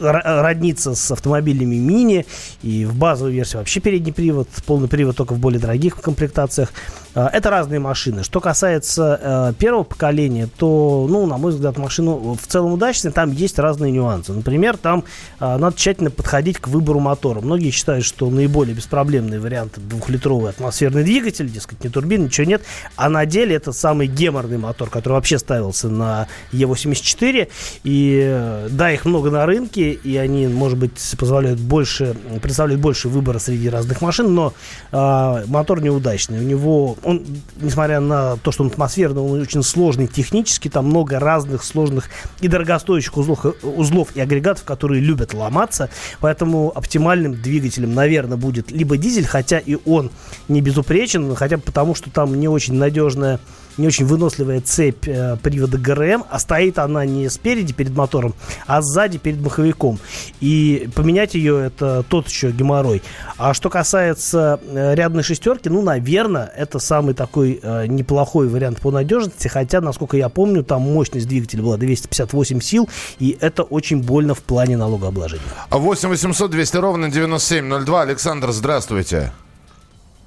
роднится 0.00 0.94
с 0.94 1.10
автомобилями 1.10 1.76
мини, 1.76 2.26
и 2.62 2.84
в 2.84 2.96
базовой 2.96 3.32
версии 3.32 3.56
вообще 3.56 3.80
передний 3.80 4.12
привод, 4.12 4.48
полный 4.66 4.88
привод 4.88 5.16
только 5.16 5.34
в 5.34 5.38
более 5.38 5.60
дорогих 5.60 6.00
комплектациях. 6.00 6.72
А, 7.16 7.30
это 7.32 7.48
разные 7.48 7.80
машины. 7.80 8.22
Что 8.22 8.40
касается 8.40 9.18
э, 9.20 9.52
первого 9.58 9.84
поколения, 9.84 10.48
то, 10.58 11.06
ну, 11.08 11.24
на 11.26 11.38
мой 11.38 11.50
взгляд, 11.52 11.78
машина 11.78 12.12
в 12.12 12.46
целом 12.46 12.74
удачная. 12.74 13.10
Там 13.10 13.32
есть 13.32 13.58
разные 13.58 13.90
нюансы. 13.90 14.34
Например, 14.34 14.76
там 14.76 15.02
э, 15.40 15.56
надо 15.56 15.74
тщательно 15.74 16.10
подходить 16.10 16.58
к 16.58 16.68
выбору 16.68 17.00
мотора. 17.00 17.40
Многие 17.40 17.70
считают, 17.70 18.04
что 18.04 18.28
наиболее 18.28 18.74
беспроблемный 18.74 19.38
вариант 19.38 19.78
двухлитровый 19.78 20.50
атмосферный 20.50 21.04
двигатель, 21.04 21.50
дескать, 21.50 21.82
не 21.82 21.88
турбин, 21.88 22.24
ничего 22.24 22.46
нет. 22.46 22.62
А 22.96 23.08
на 23.08 23.24
деле 23.24 23.56
это 23.56 23.72
самый 23.72 24.08
геморный 24.08 24.58
мотор, 24.58 24.90
который 24.90 25.14
вообще 25.14 25.38
ставился 25.38 25.88
на 25.88 26.28
Е84. 26.52 27.48
И 27.84 28.20
э, 28.26 28.68
да, 28.70 28.92
их 28.92 29.06
много 29.06 29.30
на 29.30 29.46
рынке, 29.46 29.92
и 29.92 30.18
они, 30.18 30.48
может 30.48 30.76
быть, 30.76 31.14
позволяют 31.18 31.60
больше, 31.60 32.14
представляют 32.42 32.82
больше 32.82 33.08
выбора 33.08 33.38
среди 33.38 33.70
разных 33.70 34.02
машин, 34.02 34.34
но 34.34 34.52
э, 34.92 35.44
мотор 35.46 35.80
неудачный. 35.80 36.40
У 36.40 36.42
него 36.42 36.96
он, 37.06 37.24
несмотря 37.60 38.00
на 38.00 38.36
то, 38.36 38.50
что 38.50 38.64
он 38.64 38.70
атмосферный, 38.70 39.22
он 39.22 39.40
очень 39.40 39.62
сложный 39.62 40.08
технически, 40.08 40.68
там 40.68 40.86
много 40.86 41.20
разных 41.20 41.62
сложных 41.62 42.10
и 42.40 42.48
дорогостоящих 42.48 43.16
узлов, 43.16 43.46
узлов 43.62 44.08
и 44.16 44.20
агрегатов, 44.20 44.64
которые 44.64 45.00
любят 45.00 45.32
ломаться, 45.32 45.88
поэтому 46.20 46.72
оптимальным 46.74 47.40
двигателем, 47.40 47.94
наверное, 47.94 48.36
будет 48.36 48.72
либо 48.72 48.96
дизель, 48.96 49.26
хотя 49.26 49.58
и 49.58 49.76
он 49.86 50.10
не 50.48 50.60
безупречен, 50.60 51.34
хотя 51.36 51.58
потому, 51.58 51.94
что 51.94 52.10
там 52.10 52.34
не 52.34 52.48
очень 52.48 52.74
надежная 52.74 53.38
не 53.78 53.86
очень 53.86 54.06
выносливая 54.06 54.60
цепь 54.60 55.06
э, 55.08 55.36
привода 55.42 55.78
ГРМ, 55.78 56.24
а 56.28 56.38
стоит 56.38 56.78
она 56.78 57.04
не 57.04 57.28
спереди 57.28 57.72
перед 57.72 57.94
мотором, 57.94 58.34
а 58.66 58.82
сзади 58.82 59.18
перед 59.18 59.40
маховиком. 59.40 59.98
И 60.40 60.88
поменять 60.94 61.34
ее 61.34 61.64
это 61.64 62.04
тот 62.08 62.28
еще 62.28 62.50
геморрой. 62.50 63.02
А 63.36 63.54
что 63.54 63.70
касается 63.70 64.60
э, 64.66 64.94
рядной 64.94 65.22
шестерки, 65.22 65.68
ну, 65.68 65.82
наверное, 65.82 66.50
это 66.56 66.78
самый 66.78 67.14
такой 67.14 67.60
э, 67.62 67.86
неплохой 67.86 68.48
вариант 68.48 68.80
по 68.80 68.90
надежности, 68.90 69.48
хотя, 69.48 69.80
насколько 69.80 70.16
я 70.16 70.28
помню, 70.28 70.62
там 70.62 70.82
мощность 70.82 71.28
двигателя 71.28 71.62
была 71.62 71.76
258 71.76 72.60
сил, 72.60 72.88
и 73.18 73.36
это 73.40 73.62
очень 73.62 74.02
больно 74.02 74.34
в 74.34 74.42
плане 74.42 74.76
налогообложения. 74.76 75.42
8 75.70 76.08
800 76.08 76.50
200 76.50 76.76
ровно 76.76 77.10
9702. 77.10 78.02
Александр, 78.02 78.52
здравствуйте. 78.52 79.32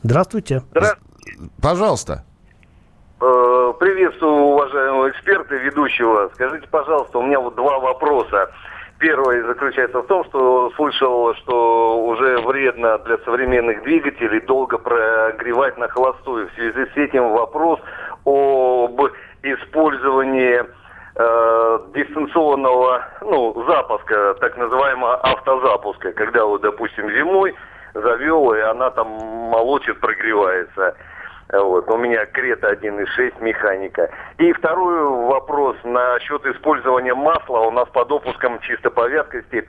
Здравствуйте. 0.03 0.63
Здравствуйте. 0.71 1.49
Пожалуйста. 1.61 2.23
Э, 3.21 3.73
приветствую 3.77 4.33
уважаемого 4.33 5.09
эксперта, 5.09 5.53
ведущего. 5.55 6.31
Скажите, 6.35 6.65
пожалуйста, 6.71 7.17
у 7.17 7.23
меня 7.23 7.41
вот 7.41 7.53
два 7.55 7.77
вопроса. 7.79 8.49
Первый 8.97 9.41
заключается 9.41 10.01
в 10.01 10.07
том, 10.07 10.23
что 10.25 10.71
слышал, 10.77 11.33
что 11.35 12.05
уже 12.05 12.37
вредно 12.39 12.97
для 12.99 13.17
современных 13.19 13.83
двигателей 13.83 14.39
долго 14.41 14.77
прогревать 14.77 15.77
на 15.77 15.89
холостую. 15.89 16.47
В 16.47 16.53
связи 16.53 16.85
с 16.93 16.95
этим 16.95 17.31
вопрос 17.31 17.81
об 18.23 19.01
использовании 19.43 20.63
э, 21.15 21.79
дистанционного 21.93 23.03
ну, 23.19 23.65
запуска, 23.67 24.35
так 24.39 24.55
называемого 24.55 25.15
автозапуска, 25.15 26.13
когда 26.13 26.45
вот, 26.45 26.61
допустим, 26.61 27.11
зимой 27.11 27.53
завел, 27.93 28.53
и 28.53 28.59
она 28.61 28.91
там 28.91 29.07
молочит, 29.09 29.99
прогревается. 29.99 30.95
Вот. 31.51 31.89
У 31.89 31.97
меня 31.97 32.25
Крета 32.27 32.73
1.6 32.73 33.41
механика. 33.41 34.09
И 34.37 34.53
второй 34.53 35.03
вопрос 35.27 35.75
насчет 35.83 36.45
использования 36.45 37.15
масла. 37.15 37.59
У 37.61 37.71
нас 37.71 37.87
по 37.89 38.05
допускам 38.05 38.59
чисто 38.59 38.91
по 38.91 39.07
вязкости 39.07 39.67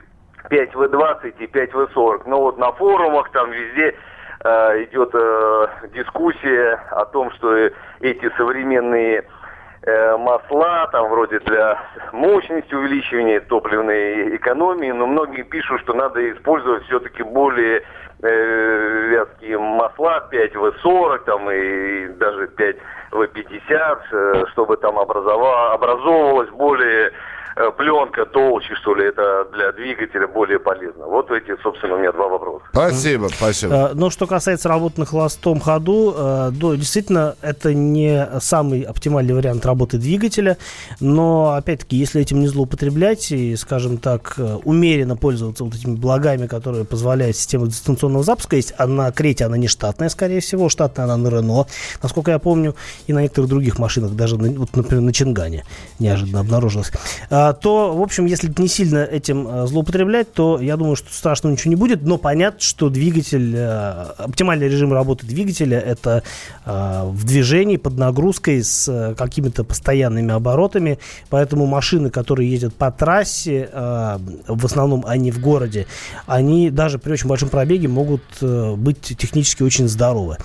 5В20 0.49 1.33
и 1.39 1.45
5В40. 1.45 2.23
Но 2.27 2.41
вот 2.41 2.57
на 2.59 2.71
форумах 2.73 3.31
там 3.31 3.49
везде 3.51 3.95
э, 4.43 4.83
идет 4.83 5.09
э, 5.13 5.67
дискуссия 5.93 6.79
о 6.91 7.05
том, 7.05 7.31
что 7.31 7.55
эти 7.99 8.29
современные 8.37 9.23
масла, 9.85 10.87
там 10.91 11.09
вроде 11.09 11.39
для 11.39 11.79
мощности 12.11 12.73
увеличивания 12.73 13.39
топливной 13.39 14.35
экономии, 14.35 14.91
но 14.91 15.07
многие 15.07 15.43
пишут, 15.43 15.81
что 15.81 15.93
надо 15.93 16.31
использовать 16.31 16.83
все-таки 16.85 17.23
более 17.23 17.81
э, 18.21 19.07
вязкие 19.09 19.57
масла 19.57 20.29
5В40 20.31 21.19
там 21.25 21.49
и 21.49 22.07
даже 22.09 22.47
5В50, 23.11 23.99
э, 24.11 24.45
чтобы 24.51 24.77
там 24.77 24.99
образовывалось 24.99 26.49
более 26.51 27.07
Э, 27.07 27.11
пленка 27.69 28.25
толще, 28.25 28.73
что 28.81 28.95
ли, 28.95 29.07
это 29.07 29.47
для 29.53 29.71
двигателя 29.73 30.27
более 30.27 30.59
полезно. 30.59 31.05
Вот 31.05 31.29
эти, 31.31 31.55
собственно, 31.61 31.95
у 31.95 31.97
меня 31.99 32.11
два 32.11 32.27
вопроса. 32.27 32.65
Спасибо, 32.71 33.27
спасибо. 33.27 33.73
Э, 33.73 33.93
но 33.93 34.09
что 34.09 34.25
касается 34.25 34.69
работы 34.69 34.99
на 35.01 35.05
холостом 35.05 35.59
ходу, 35.59 36.15
э, 36.17 36.49
да, 36.51 36.75
действительно, 36.75 37.35
это 37.41 37.73
не 37.73 38.27
самый 38.39 38.81
оптимальный 38.81 39.33
вариант 39.33 39.65
работы 39.65 39.97
двигателя, 39.97 40.57
но, 40.99 41.53
опять-таки, 41.53 41.97
если 41.97 42.21
этим 42.21 42.39
не 42.39 42.47
злоупотреблять 42.47 43.31
и, 43.31 43.55
скажем 43.55 43.97
так, 43.97 44.35
умеренно 44.63 45.15
пользоваться 45.15 45.63
вот 45.63 45.75
этими 45.75 45.95
благами, 45.95 46.47
которые 46.47 46.85
позволяет 46.85 47.35
система 47.35 47.67
дистанционного 47.67 48.23
запуска, 48.23 48.55
есть, 48.55 48.73
а 48.77 48.87
на 48.87 49.11
Крете 49.11 49.45
она 49.45 49.57
не 49.57 49.67
штатная, 49.67 50.09
скорее 50.09 50.39
всего, 50.39 50.69
штатная 50.69 51.05
она 51.05 51.17
на 51.17 51.29
Рено, 51.29 51.67
насколько 52.01 52.31
я 52.31 52.39
помню, 52.39 52.75
и 53.07 53.13
на 53.13 53.21
некоторых 53.21 53.49
других 53.49 53.79
машинах, 53.79 54.11
даже, 54.11 54.37
вот, 54.37 54.75
например, 54.75 55.03
на 55.03 55.13
Чингане 55.13 55.65
неожиданно 55.99 56.39
обнаружилась 56.39 56.91
а, 57.29 57.50
то, 57.53 57.95
в 57.95 58.01
общем, 58.01 58.25
если 58.25 58.51
не 58.57 58.67
сильно 58.67 58.99
этим 58.99 59.47
а, 59.47 59.67
злоупотреблять, 59.67 60.33
то 60.33 60.59
я 60.59 60.77
думаю, 60.77 60.95
что 60.95 61.13
страшного 61.13 61.53
ничего 61.53 61.69
не 61.69 61.75
будет. 61.75 62.03
Но 62.03 62.17
понятно, 62.17 62.59
что 62.59 62.89
двигатель, 62.89 63.55
а, 63.57 64.15
оптимальный 64.17 64.67
режим 64.67 64.93
работы 64.93 65.25
двигателя 65.25 65.79
это 65.79 66.23
в 66.65 67.23
движении 67.25 67.77
под 67.77 67.97
нагрузкой 67.97 68.63
с 68.63 69.15
какими-то 69.17 69.63
постоянными 69.63 70.33
оборотами. 70.33 70.99
Поэтому 71.29 71.65
машины, 71.65 72.09
которые 72.09 72.49
ездят 72.49 72.73
по 72.73 72.91
трассе, 72.91 73.69
в 73.71 74.65
основном 74.65 75.03
они 75.07 75.31
в 75.31 75.39
городе, 75.39 75.87
они 76.27 76.69
даже 76.69 76.99
при 76.99 77.13
очень 77.13 77.27
большом 77.27 77.49
пробеге 77.49 77.87
могут 77.87 78.21
быть 78.41 79.01
технически 79.01 79.63
очень 79.63 79.87
здоровы. 79.87 80.37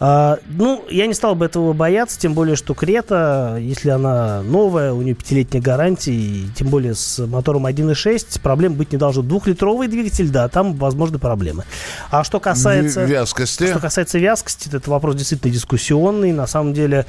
Ну, 0.00 0.84
я 0.90 1.06
не 1.06 1.14
стал 1.14 1.34
бы 1.34 1.44
этого 1.44 1.72
бояться, 1.72 2.18
тем 2.18 2.34
более, 2.34 2.56
что 2.56 2.74
Крета, 2.74 3.58
если 3.60 3.90
она 3.90 4.42
новая, 4.42 4.92
у 4.92 5.02
нее 5.02 5.14
пятилетняя 5.14 5.62
гарантия, 5.62 6.12
тем 6.56 6.68
более 6.68 6.94
с 6.94 7.18
мотором 7.26 7.66
1.6, 7.66 8.40
проблем 8.40 8.74
быть 8.74 8.92
не 8.92 8.98
должно. 8.98 9.22
Двухлитровый 9.22 9.88
двигатель, 9.88 10.30
да, 10.30 10.48
там 10.48 10.74
возможны 10.74 11.18
проблемы. 11.18 11.64
А 12.10 12.24
что 12.24 12.40
касается... 12.40 13.04
Вязкости? 13.04 13.66
Что 13.66 13.78
касается 13.78 14.18
вязкости, 14.18 14.68
это 14.72 14.90
вопрос 14.90 15.16
действительно 15.16 15.52
дискуссионный. 15.52 16.32
На 16.32 16.46
самом 16.46 16.72
деле, 16.74 17.06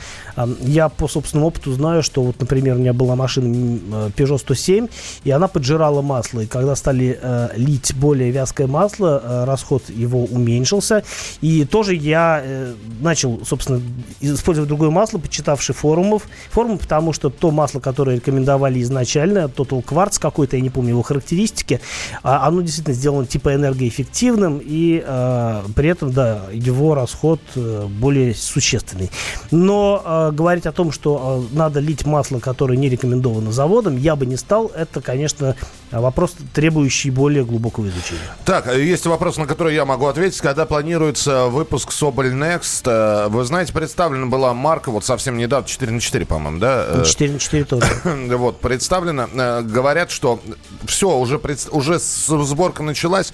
я 0.62 0.90
по 0.90 1.08
собственному 1.08 1.48
опыту 1.48 1.74
знаю, 1.74 2.04
что 2.04 2.24
вот, 2.24 2.40
например, 2.40 2.76
у 2.76 2.80
меня 2.80 2.94
была 2.94 3.16
машина 3.16 3.80
Peugeot 4.16 4.38
107, 4.38 4.88
и 5.24 5.32
она 5.32 5.48
поджирала 5.48 6.02
масло. 6.02 6.42
И 6.42 6.48
когда 6.48 6.76
стали 6.76 7.20
э, 7.22 7.50
лить 7.56 7.94
более 7.96 8.32
вязкое 8.32 8.68
масло, 8.68 9.22
э, 9.24 9.44
расход 9.46 9.90
его 9.90 10.26
уменьшился. 10.26 11.04
И 11.42 11.66
тоже 11.66 11.96
я 11.96 12.42
э, 12.44 12.74
начал, 13.00 13.42
собственно, 13.46 13.82
использовать 14.20 14.68
другое 14.68 14.90
масло, 14.90 15.18
почитавши 15.18 15.74
форумов, 15.74 16.24
форумы, 16.50 16.78
потому 16.78 17.14
что 17.14 17.30
то 17.30 17.52
масло, 17.52 17.80
которое 17.80 18.18
рекомендовали 18.18 18.82
изначально, 18.82 19.21
изначально, 19.26 19.50
Total 19.50 19.84
Quartz 19.84 20.20
какой-то, 20.20 20.56
я 20.56 20.62
не 20.62 20.70
помню 20.70 20.90
его 20.90 21.02
характеристики, 21.02 21.82
а, 22.24 22.48
оно 22.48 22.62
действительно 22.62 22.96
сделано 22.96 23.26
типа 23.26 23.56
энергоэффективным, 23.56 24.62
и 24.64 25.04
а, 25.06 25.66
при 25.76 25.90
этом, 25.90 26.12
да, 26.12 26.44
его 26.52 26.96
расход 26.96 27.40
а, 27.56 27.88
более 27.88 28.34
существенный. 28.34 29.10
Но 29.52 30.02
а, 30.04 30.32
говорить 30.32 30.66
о 30.66 30.72
том, 30.72 30.92
что 30.92 31.46
а, 31.52 31.56
надо 31.56 31.80
лить 31.80 32.06
масло, 32.06 32.40
которое 32.40 32.78
не 32.78 32.90
рекомендовано 32.90 33.52
заводом, 33.52 33.98
я 33.98 34.16
бы 34.16 34.26
не 34.26 34.38
стал. 34.38 34.72
Это, 34.76 35.02
конечно, 35.02 35.56
вопрос, 36.00 36.36
требующий 36.54 37.10
более 37.10 37.44
глубокого 37.44 37.88
изучения. 37.88 38.22
Так, 38.46 38.68
э, 38.68 38.82
есть 38.82 39.06
вопрос, 39.06 39.38
на 39.38 39.46
который 39.46 39.76
я 39.76 39.86
могу 39.86 40.06
ответить. 40.06 40.40
Когда 40.40 40.66
планируется 40.66 41.48
выпуск 41.48 41.92
Соболь 41.92 42.34
Next? 42.34 42.84
Э, 42.86 43.28
вы 43.28 43.44
знаете, 43.44 43.74
представлена 43.74 44.28
была 44.28 44.54
марка 44.54 44.92
вот 44.92 45.04
совсем 45.04 45.38
недавно, 45.38 45.68
4 45.68 45.92
на 45.92 46.00
4, 46.00 46.26
по-моему, 46.26 46.60
да? 46.60 47.04
4 47.04 47.34
на 47.34 47.40
4 47.40 47.64
тоже. 47.66 47.86
вот, 48.38 48.62
представлена. 48.62 49.62
Говорят, 49.62 50.12
что 50.12 50.40
все, 50.86 51.10
уже, 51.18 51.40
пред... 51.40 51.68
уже 51.72 52.00
сборка 52.00 52.84
началась. 52.84 53.34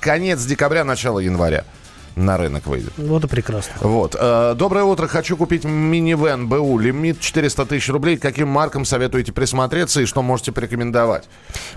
Конец 0.00 0.44
декабря, 0.44 0.84
начало 0.84 1.18
января 1.18 1.64
на 2.16 2.36
рынок 2.36 2.66
выйдет. 2.66 2.92
Вот 2.96 3.24
и 3.24 3.26
прекрасно. 3.26 3.72
Вот. 3.80 4.16
Э, 4.18 4.54
доброе 4.56 4.84
утро. 4.84 5.06
Хочу 5.06 5.36
купить 5.36 5.64
минивэн 5.64 6.48
БУ. 6.48 6.78
Лимит 6.78 7.20
400 7.20 7.66
тысяч 7.66 7.88
рублей. 7.88 8.16
Каким 8.16 8.48
маркам 8.48 8.84
советуете 8.84 9.32
присмотреться 9.32 10.00
и 10.00 10.06
что 10.06 10.22
можете 10.22 10.52
порекомендовать? 10.52 11.28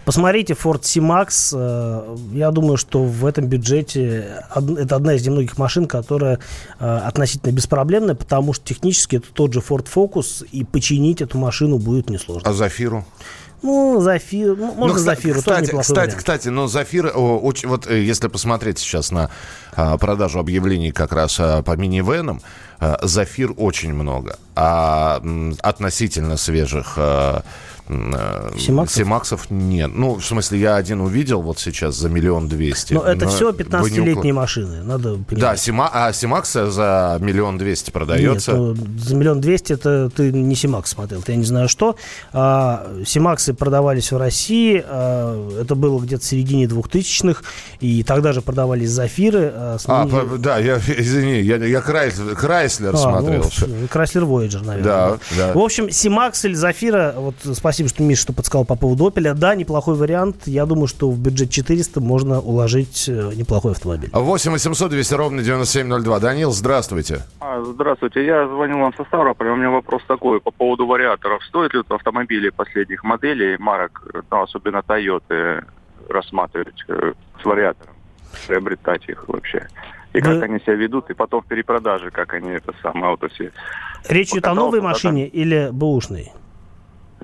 Посмотрите 0.03 0.53
Ford 0.53 0.81
C-Max. 0.83 1.53
Э, 1.55 2.17
я 2.33 2.51
думаю, 2.51 2.77
что 2.77 3.03
в 3.03 3.25
этом 3.25 3.47
бюджете 3.47 4.41
это 4.53 4.95
одна 4.95 5.13
из 5.13 5.25
немногих 5.25 5.57
машин, 5.57 5.87
которая 5.87 6.39
э, 6.79 6.97
относительно 6.97 7.51
беспроблемная, 7.51 8.15
потому 8.15 8.53
что 8.53 8.65
технически 8.65 9.17
это 9.17 9.27
тот 9.33 9.53
же 9.53 9.59
Ford 9.59 9.87
Focus, 9.93 10.45
и 10.51 10.63
починить 10.63 11.21
эту 11.21 11.37
машину 11.37 11.77
будет 11.77 12.09
несложно. 12.09 12.49
А 12.49 12.53
Зафиру? 12.53 13.05
Ну, 13.62 14.00
Зафир, 14.01 14.55
ну, 14.55 14.74
можно 14.74 14.97
ну, 14.97 15.03
Зафиру, 15.03 15.39
кстати, 15.39 15.71
тоже 15.71 15.81
Кстати, 15.81 15.97
вариант. 15.97 16.15
кстати, 16.15 16.47
но 16.50 16.67
Зафир, 16.67 17.12
очень, 17.15 17.69
вот 17.69 17.88
э, 17.88 18.01
если 18.01 18.27
посмотреть 18.27 18.79
сейчас 18.79 19.12
на 19.12 19.29
а, 19.74 19.97
продажу 19.97 20.39
объявлений 20.39 20.91
как 20.91 21.12
раз 21.12 21.38
а, 21.39 21.62
по 21.63 21.75
минивенам, 21.75 22.41
а, 22.79 23.00
Зафир 23.01 23.53
очень 23.57 23.93
много. 23.93 24.38
А 24.55 25.21
относительно 25.62 26.38
свежих... 26.38 26.93
А, 26.97 27.43
Симаксов? 27.87 28.97
Симаксов 28.97 29.51
нет. 29.51 29.91
Ну, 29.93 30.15
в 30.15 30.25
смысле, 30.25 30.59
я 30.59 30.75
один 30.75 31.01
увидел 31.01 31.41
вот 31.41 31.59
сейчас 31.59 31.95
за 31.95 32.09
миллион 32.09 32.47
двести. 32.47 32.93
Но 32.93 33.03
это 33.03 33.25
но 33.25 33.31
все 33.31 33.51
15-летние 33.51 34.33
машины, 34.33 34.83
надо 34.83 35.15
понимать. 35.15 35.39
Да, 35.39 35.55
C-Max, 35.55 35.89
а 35.93 36.11
C-Max 36.12 36.51
за 36.53 37.17
миллион 37.21 37.59
двести 37.59 37.91
продается? 37.91 38.53
Нет, 38.53 38.59
ну, 38.59 38.99
за 38.99 39.15
миллион 39.15 39.39
двести 39.39 39.73
это 39.73 40.09
ты 40.09 40.31
не 40.31 40.55
C-Max 40.55 40.91
смотрел, 40.91 41.23
я 41.27 41.35
не 41.35 41.43
знаю 41.43 41.69
что. 41.69 41.95
А, 42.33 42.87
C-Max 43.05 43.45
ы 43.45 43.53
продавались 43.53 44.11
в 44.11 44.17
России, 44.17 44.83
а, 44.83 45.61
это 45.61 45.75
было 45.75 45.99
где-то 45.99 46.23
в 46.23 46.25
середине 46.25 46.67
двухтысячных, 46.67 47.43
и 47.81 48.03
тогда 48.03 48.33
же 48.33 48.41
продавались 48.41 48.89
Zafira 48.89 49.36
ы. 49.36 49.51
А, 49.53 49.77
а 49.85 50.07
по, 50.07 50.37
да, 50.37 50.57
я, 50.57 50.77
извини, 50.77 51.41
я, 51.41 51.57
я 51.57 51.81
Крайслер, 51.81 52.35
Крайслер 52.35 52.95
а, 52.95 52.97
смотрел. 52.97 53.45
Ну, 53.67 53.87
Chrysler 53.88 54.24
Voyager, 54.23 54.65
наверное. 54.65 54.83
Да, 54.83 55.17
да. 55.37 55.53
В 55.53 55.59
общем, 55.59 55.91
C-Max 55.91 56.45
или 56.45 56.55
Zafira, 56.55 57.13
вот 57.15 57.35
спасибо 57.53 57.75
Спасибо, 57.75 57.89
что 57.89 58.03
Миша 58.03 58.22
что 58.22 58.32
подсказал 58.32 58.63
по 58.63 58.77
поводу 58.77 59.10
Opel. 59.10 59.34
Да, 59.34 59.53
неплохой 59.53 59.96
вариант. 59.96 60.44
Я 60.46 60.65
думаю, 60.65 60.88
что 60.88 61.12
в 61.12 61.20
бюджет 61.20 61.50
400 61.50 62.00
можно 62.00 62.39
уложить 62.39 63.10
э, 63.10 63.32
неплохой 63.36 63.74
автомобиль. 63.74 64.10
8 64.13 64.53
800 64.53 64.91
200 64.91 65.13
ровно 65.13 65.44
9702. 65.44 66.20
Данил, 66.22 66.51
здравствуйте. 66.51 67.24
А, 67.41 67.62
здравствуйте. 67.62 68.25
Я 68.25 68.48
звонил 68.48 68.77
вам 68.77 68.94
со 68.96 69.03
Ставрополя. 69.03 69.51
У 69.51 69.58
меня 69.58 69.72
вопрос 69.72 70.03
такой 70.08 70.39
по 70.39 70.51
поводу 70.51 70.88
вариаторов. 70.88 71.44
Стоит 71.44 71.74
ли 71.74 71.82
автомобили 71.89 72.48
последних 72.48 73.03
моделей, 73.03 73.58
марок, 73.58 74.08
ну, 74.32 74.41
особенно 74.41 74.77
Toyota, 74.77 75.65
рассматривать 76.08 76.82
э, 76.88 77.12
с 77.41 77.44
вариатором? 77.44 77.94
Приобретать 78.48 79.10
их 79.10 79.27
вообще? 79.27 79.67
И 80.13 80.22
как 80.22 80.36
Вы... 80.36 80.44
они 80.44 80.60
себя 80.60 80.75
ведут, 80.75 81.10
и 81.10 81.13
потом 81.13 81.41
в 81.41 81.46
перепродаже, 81.46 82.10
как 82.10 82.36
они 82.36 82.51
это 82.51 82.74
самое, 82.82 83.17
вот 83.20 83.29
все. 83.34 83.51
Речь 84.08 84.32
идет 84.32 84.48
о 84.48 84.53
новой 84.53 84.79
машине 84.79 85.27
или 85.27 85.67
бэушной? 85.74 86.32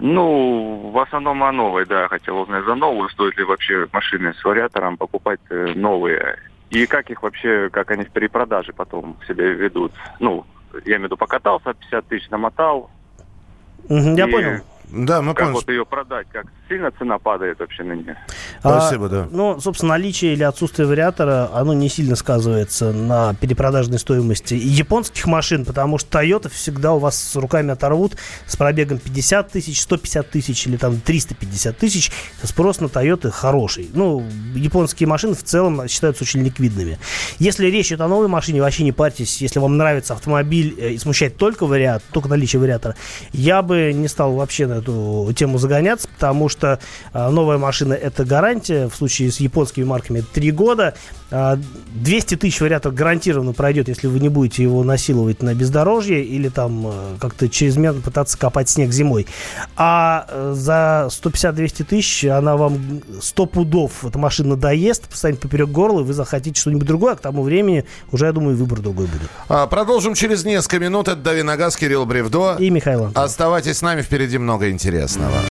Ну, 0.03 0.89
в 0.91 0.97
основном 0.97 1.43
о 1.43 1.51
новой, 1.51 1.85
да, 1.85 2.07
хотел 2.07 2.39
узнать 2.39 2.65
за 2.65 2.73
новую, 2.73 3.07
стоит 3.09 3.37
ли 3.37 3.43
вообще 3.43 3.87
машины 3.93 4.33
с 4.33 4.43
вариатором 4.43 4.97
покупать 4.97 5.39
э, 5.51 5.73
новые. 5.75 6.37
И 6.71 6.87
как 6.87 7.11
их 7.11 7.21
вообще, 7.21 7.69
как 7.69 7.91
они 7.91 8.05
в 8.05 8.09
перепродаже 8.09 8.73
потом 8.73 9.15
себя 9.27 9.45
ведут. 9.45 9.91
Ну, 10.19 10.43
я 10.73 10.95
имею 10.95 11.01
в 11.01 11.03
виду, 11.03 11.17
покатался, 11.17 11.75
50 11.75 12.07
тысяч 12.07 12.29
намотал. 12.31 12.89
я 13.89 14.27
и... 14.27 14.31
понял. 14.31 14.61
Да, 14.91 15.21
мы 15.21 15.35
как 15.35 15.49
поняли. 15.49 15.53
вот 15.53 15.69
ее 15.69 15.85
продать, 15.85 16.27
как 16.31 16.47
сильно 16.71 16.91
цена 16.91 17.19
падает 17.19 17.59
вообще 17.59 17.83
на 17.83 17.93
нее. 17.93 18.17
Спасибо, 18.59 19.07
а, 19.07 19.09
да. 19.09 19.27
Ну, 19.29 19.59
собственно, 19.59 19.91
наличие 19.91 20.33
или 20.33 20.43
отсутствие 20.43 20.87
вариатора, 20.87 21.49
оно 21.53 21.73
не 21.73 21.89
сильно 21.89 22.15
сказывается 22.15 22.93
на 22.93 23.33
перепродажной 23.33 23.99
стоимости 23.99 24.53
японских 24.53 25.25
машин, 25.27 25.65
потому 25.65 25.97
что 25.97 26.21
Toyota 26.21 26.49
всегда 26.49 26.93
у 26.93 26.99
вас 26.99 27.21
с 27.21 27.35
руками 27.35 27.71
оторвут 27.71 28.13
с 28.45 28.55
пробегом 28.55 28.99
50 28.99 29.51
тысяч, 29.51 29.81
150 29.81 30.29
тысяч 30.29 30.65
или 30.67 30.77
там 30.77 31.01
350 31.01 31.77
тысяч. 31.77 32.11
Спрос 32.41 32.79
на 32.79 32.85
Toyota 32.85 33.29
хороший. 33.31 33.89
Ну, 33.93 34.23
японские 34.55 35.07
машины 35.07 35.35
в 35.35 35.43
целом 35.43 35.87
считаются 35.89 36.23
очень 36.23 36.41
ликвидными. 36.41 36.99
Если 37.39 37.67
речь 37.67 37.87
идет 37.87 38.01
о 38.01 38.07
новой 38.07 38.29
машине, 38.29 38.61
вообще 38.61 38.83
не 38.83 38.93
парьтесь. 38.93 39.41
Если 39.41 39.59
вам 39.59 39.75
нравится 39.75 40.13
автомобиль 40.13 40.75
э, 40.77 40.91
и 40.91 40.97
смущает 40.97 41.35
только 41.35 41.65
вариатор, 41.65 42.07
только 42.13 42.29
наличие 42.29 42.61
вариатора, 42.61 42.95
я 43.33 43.61
бы 43.61 43.91
не 43.93 44.07
стал 44.07 44.33
вообще 44.33 44.67
на 44.67 44.75
эту 44.75 45.33
тему 45.35 45.57
загоняться, 45.57 46.07
потому 46.07 46.47
что 46.47 46.60
а, 47.13 47.29
новая 47.29 47.57
машина 47.57 47.93
это 47.93 48.25
гарантия. 48.25 48.87
В 48.87 48.95
случае 48.95 49.31
с 49.31 49.39
японскими 49.39 49.83
марками 49.83 50.19
это 50.19 50.27
3 50.33 50.51
года. 50.51 50.95
200 51.29 52.33
а, 52.33 52.37
тысяч 52.37 52.59
вариантов 52.59 52.93
гарантированно 52.93 53.53
пройдет, 53.53 53.87
если 53.87 54.07
вы 54.07 54.19
не 54.19 54.29
будете 54.29 54.63
его 54.63 54.83
насиловать 54.83 55.41
на 55.41 55.53
бездорожье 55.53 56.23
или 56.23 56.49
там 56.49 56.87
а, 56.87 57.17
как-то 57.19 57.47
чрезмерно 57.47 58.01
пытаться 58.01 58.37
копать 58.37 58.69
снег 58.69 58.91
зимой. 58.91 59.27
А 59.75 60.25
э, 60.29 60.53
за 60.55 61.07
150-200 61.09 61.83
тысяч 61.85 62.25
она 62.25 62.57
вам 62.57 63.01
100 63.21 63.45
пудов, 63.45 64.05
эта 64.05 64.19
машина 64.19 64.55
доест, 64.55 65.03
станет 65.15 65.39
поперек 65.39 65.69
горла, 65.69 66.01
и 66.01 66.03
вы 66.03 66.13
захотите 66.13 66.59
что-нибудь 66.59 66.87
другое, 66.87 67.13
а 67.13 67.15
к 67.15 67.21
тому 67.21 67.43
времени 67.43 67.85
уже, 68.11 68.25
я 68.25 68.31
думаю, 68.31 68.55
выбор 68.55 68.81
другой 68.81 69.07
будет. 69.07 69.29
А, 69.47 69.67
продолжим 69.67 70.13
через 70.13 70.43
несколько 70.43 70.79
минут. 70.79 71.07
Это 71.07 71.17
Давид 71.17 71.45
Нагас, 71.45 71.77
Кирилл 71.77 72.05
Бревдо. 72.05 72.57
И 72.59 72.69
Михаил 72.69 73.05
Антонов. 73.05 73.29
Оставайтесь 73.29 73.77
с 73.77 73.81
нами, 73.81 74.01
впереди 74.01 74.37
много 74.37 74.69
интересного. 74.69 75.50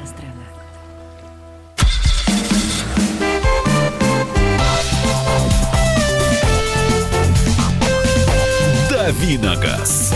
Давиногаз. 9.11 10.13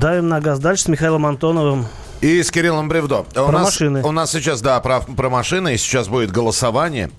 Давим 0.00 0.28
на 0.28 0.40
газ 0.40 0.58
дальше 0.58 0.84
с 0.84 0.88
Михаилом 0.88 1.26
Антоновым. 1.26 1.86
И 2.22 2.42
с 2.42 2.50
Кириллом 2.50 2.88
Бревдо. 2.88 3.24
Про 3.34 3.44
у 3.44 3.50
нас, 3.50 3.64
машины. 3.64 4.02
У 4.02 4.10
нас 4.10 4.30
сейчас, 4.30 4.62
да, 4.62 4.80
про, 4.80 5.00
про 5.00 5.28
машины, 5.28 5.74
и 5.74 5.76
сейчас 5.76 6.08
будет 6.08 6.30
голосование. 6.30 7.10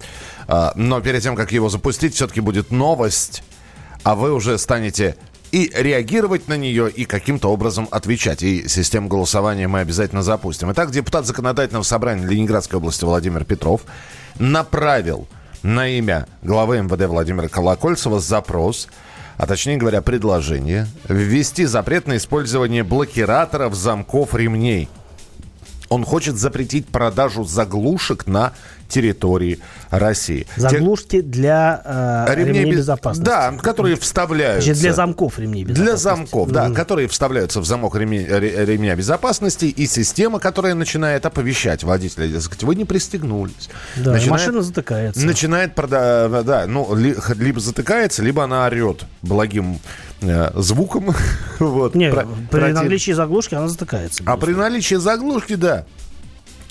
А, 0.48 0.74
но 0.76 1.02
перед 1.02 1.22
тем, 1.22 1.36
как 1.36 1.52
его 1.52 1.70
запустить, 1.70 2.16
все-таки 2.16 2.42
будет 2.42 2.72
новость, 2.72 3.44
а 4.04 4.16
вы 4.16 4.34
уже 4.34 4.58
станете 4.58 5.16
и 5.52 5.72
реагировать 5.76 6.48
на 6.48 6.58
нее, 6.58 6.90
и 6.90 7.06
каким-то 7.06 7.52
образом 7.52 7.88
отвечать. 7.92 8.42
И 8.42 8.68
систему 8.68 9.08
голосования 9.08 9.68
мы 9.68 9.82
обязательно 9.82 10.24
запустим. 10.24 10.72
Итак, 10.72 10.90
депутат 10.90 11.28
Законодательного 11.28 11.84
собрания 11.84 12.26
Ленинградской 12.26 12.80
области 12.80 13.06
Владимир 13.06 13.46
Петров 13.46 13.82
направил 14.40 15.28
на 15.64 15.88
имя 15.88 16.28
главы 16.42 16.82
МВД 16.82 17.08
Владимира 17.08 17.48
Колокольцева 17.48 18.20
запрос, 18.20 18.88
а 19.38 19.46
точнее 19.46 19.78
говоря, 19.78 20.02
предложение, 20.02 20.88
ввести 21.08 21.66
запрет 21.66 22.08
на 22.08 22.18
использование 22.18 22.84
блокираторов, 22.84 23.76
замков, 23.76 24.36
ремней. 24.36 24.90
Он 25.90 26.06
хочет 26.06 26.36
запретить 26.36 26.88
продажу 26.88 27.44
заглушек 27.44 28.28
на 28.28 28.54
территории 28.90 29.60
России. 29.90 30.48
Заглушки 30.58 31.22
для 31.22 31.82
э, 32.28 32.36
ремней, 32.36 32.62
ремней 32.62 32.76
безопасности. 32.76 33.26
Да, 33.26 33.52
которые 33.62 33.96
вставляются. 33.96 34.66
Значит, 34.66 34.82
для 34.82 34.94
замков 34.94 35.40
ремней 35.40 35.64
безопасности. 35.64 35.92
Для 35.92 35.98
замков, 35.98 36.52
да, 36.52 36.68
mm-hmm. 36.68 36.74
которые 36.74 37.08
вставляются 37.08 37.62
в 37.62 37.66
замок 37.66 37.96
ремня, 37.96 38.40
ремня 38.40 38.96
безопасности 38.96 39.66
и 39.66 39.88
система, 39.88 40.40
которая 40.40 40.74
начинает 40.74 41.26
оповещать 41.26 41.84
водителя, 41.84 42.28
дескать, 42.28 42.64
вы 42.64 42.76
не 42.76 42.86
пристегнулись. 42.86 43.70
Да, 43.96 44.12
начинает, 44.12 44.32
машина 44.32 44.62
затыкается. 44.62 45.26
Начинает, 45.26 45.76
прода- 45.76 46.44
да, 46.44 46.66
ну, 46.68 46.96
ли, 46.96 47.16
либо 47.38 47.60
затыкается, 47.60 48.24
либо 48.24 48.44
она 48.44 48.66
орет 48.66 49.06
благим 49.22 49.80
э, 50.22 50.52
звуком. 50.56 51.14
вот, 51.60 51.96
Не, 51.96 52.12
про, 52.12 52.26
при 52.50 52.60
против... 52.60 52.76
наличии 52.76 53.12
заглушки 53.12 53.56
она 53.56 53.68
затыкается. 53.68 54.24
А 54.26 54.38
при 54.38 54.54
наличии 54.54 54.96
заглушки, 54.96 55.56
да, 55.56 55.86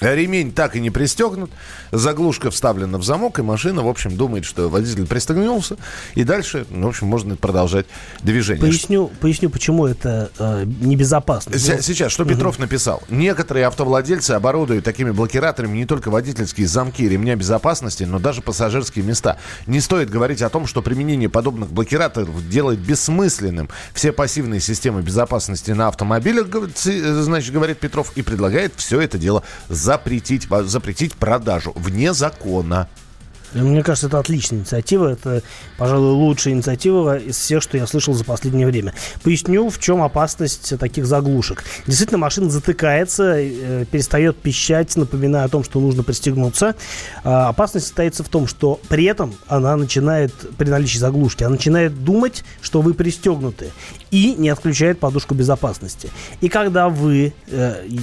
Ремень 0.01 0.53
так 0.53 0.77
и 0.77 0.81
не 0.81 0.91
пристегнут, 0.91 1.51
заглушка 1.91 2.51
вставлена 2.51 2.99
в 2.99 3.03
замок, 3.03 3.39
и 3.39 3.43
машина, 3.43 3.83
в 3.83 3.89
общем, 3.89 4.17
думает, 4.17 4.45
что 4.45 4.69
водитель 4.69 5.07
пристегнулся, 5.07 5.77
и 6.15 6.25
дальше, 6.25 6.67
ну, 6.71 6.87
в 6.87 6.91
общем, 6.91 7.07
можно 7.09 7.37
продолжать 7.37 7.87
движение. 8.23 8.61
Поясню, 8.65 9.11
поясню 9.21 9.51
почему 9.51 9.87
это 9.87 10.31
э, 10.39 10.65
небезопасно. 10.81 11.59
С- 11.59 11.83
Сейчас, 11.83 12.13
что 12.13 12.25
Петров 12.25 12.59
написал? 12.59 13.03
Некоторые 13.09 13.67
автовладельцы 13.67 14.33
оборудуют 14.33 14.85
такими 14.85 15.11
блокираторами 15.11 15.77
не 15.79 15.87
только 15.87 16.11
водительские 16.11 16.67
замки 16.69 17.03
и 17.03 17.09
ремня 17.09 17.35
безопасности, 17.37 18.05
но 18.05 18.19
даже 18.19 18.41
пассажирские 18.43 19.05
места. 19.05 19.39
Не 19.67 19.81
стоит 19.81 20.11
говорить 20.11 20.43
о 20.43 20.49
том, 20.49 20.67
что 20.67 20.83
применение 20.83 21.29
подобных 21.29 21.71
блокираторов 21.73 22.49
делает 22.49 22.79
бессмысленным 22.79 23.69
все 23.95 24.13
пассивные 24.13 24.61
системы 24.61 25.03
безопасности 25.03 25.73
на 25.73 25.89
автомобилях, 25.89 26.47
ц- 26.75 27.23
значит, 27.23 27.53
говорит 27.53 27.79
Петров, 27.81 28.13
и 28.15 28.23
предлагает 28.23 28.73
все 28.77 29.01
это 29.01 29.19
дело 29.19 29.43
запретить, 29.89 30.47
запретить 30.67 31.15
продажу 31.15 31.73
вне 31.75 32.13
закона. 32.13 32.89
Мне 33.55 33.83
кажется, 33.83 34.09
это 34.09 34.19
отличная 34.19 34.59
инициатива. 34.59 35.09
Это, 35.09 35.43
пожалуй, 35.79 36.13
лучшая 36.13 36.53
инициатива 36.53 37.17
из 37.17 37.39
всех, 37.39 37.63
что 37.63 37.79
я 37.79 37.87
слышал 37.87 38.13
за 38.13 38.25
последнее 38.25 38.67
время. 38.67 38.93
Поясню, 39.23 39.71
в 39.71 39.81
чем 39.81 40.03
опасность 40.03 40.79
таких 40.79 41.07
заглушек. 41.07 41.65
Действительно, 41.87 42.19
машина 42.19 42.51
затыкается, 42.51 43.37
э, 43.39 43.87
перестает 43.91 44.37
пищать, 44.37 44.95
напоминая 44.97 45.45
о 45.45 45.49
том, 45.49 45.65
что 45.65 45.81
нужно 45.81 46.03
пристегнуться. 46.03 46.75
А 47.25 47.49
опасность 47.49 47.87
состоится 47.87 48.23
в 48.23 48.29
том, 48.29 48.47
что 48.47 48.79
при 48.89 49.05
этом 49.05 49.35
она 49.47 49.77
начинает, 49.77 50.35
при 50.59 50.69
наличии 50.69 50.99
заглушки, 50.99 51.45
она 51.45 51.53
начинает 51.53 52.05
думать, 52.05 52.45
что 52.61 52.83
вы 52.83 52.93
пристегнуты 52.93 53.71
и 54.11 54.35
не 54.37 54.51
отключает 54.51 55.01
подушку 55.01 55.35
безопасности. 55.35 56.11
И 56.43 56.51
когда 56.51 56.91
вы 56.91 57.33
э, 57.47 57.87
и- 57.87 58.01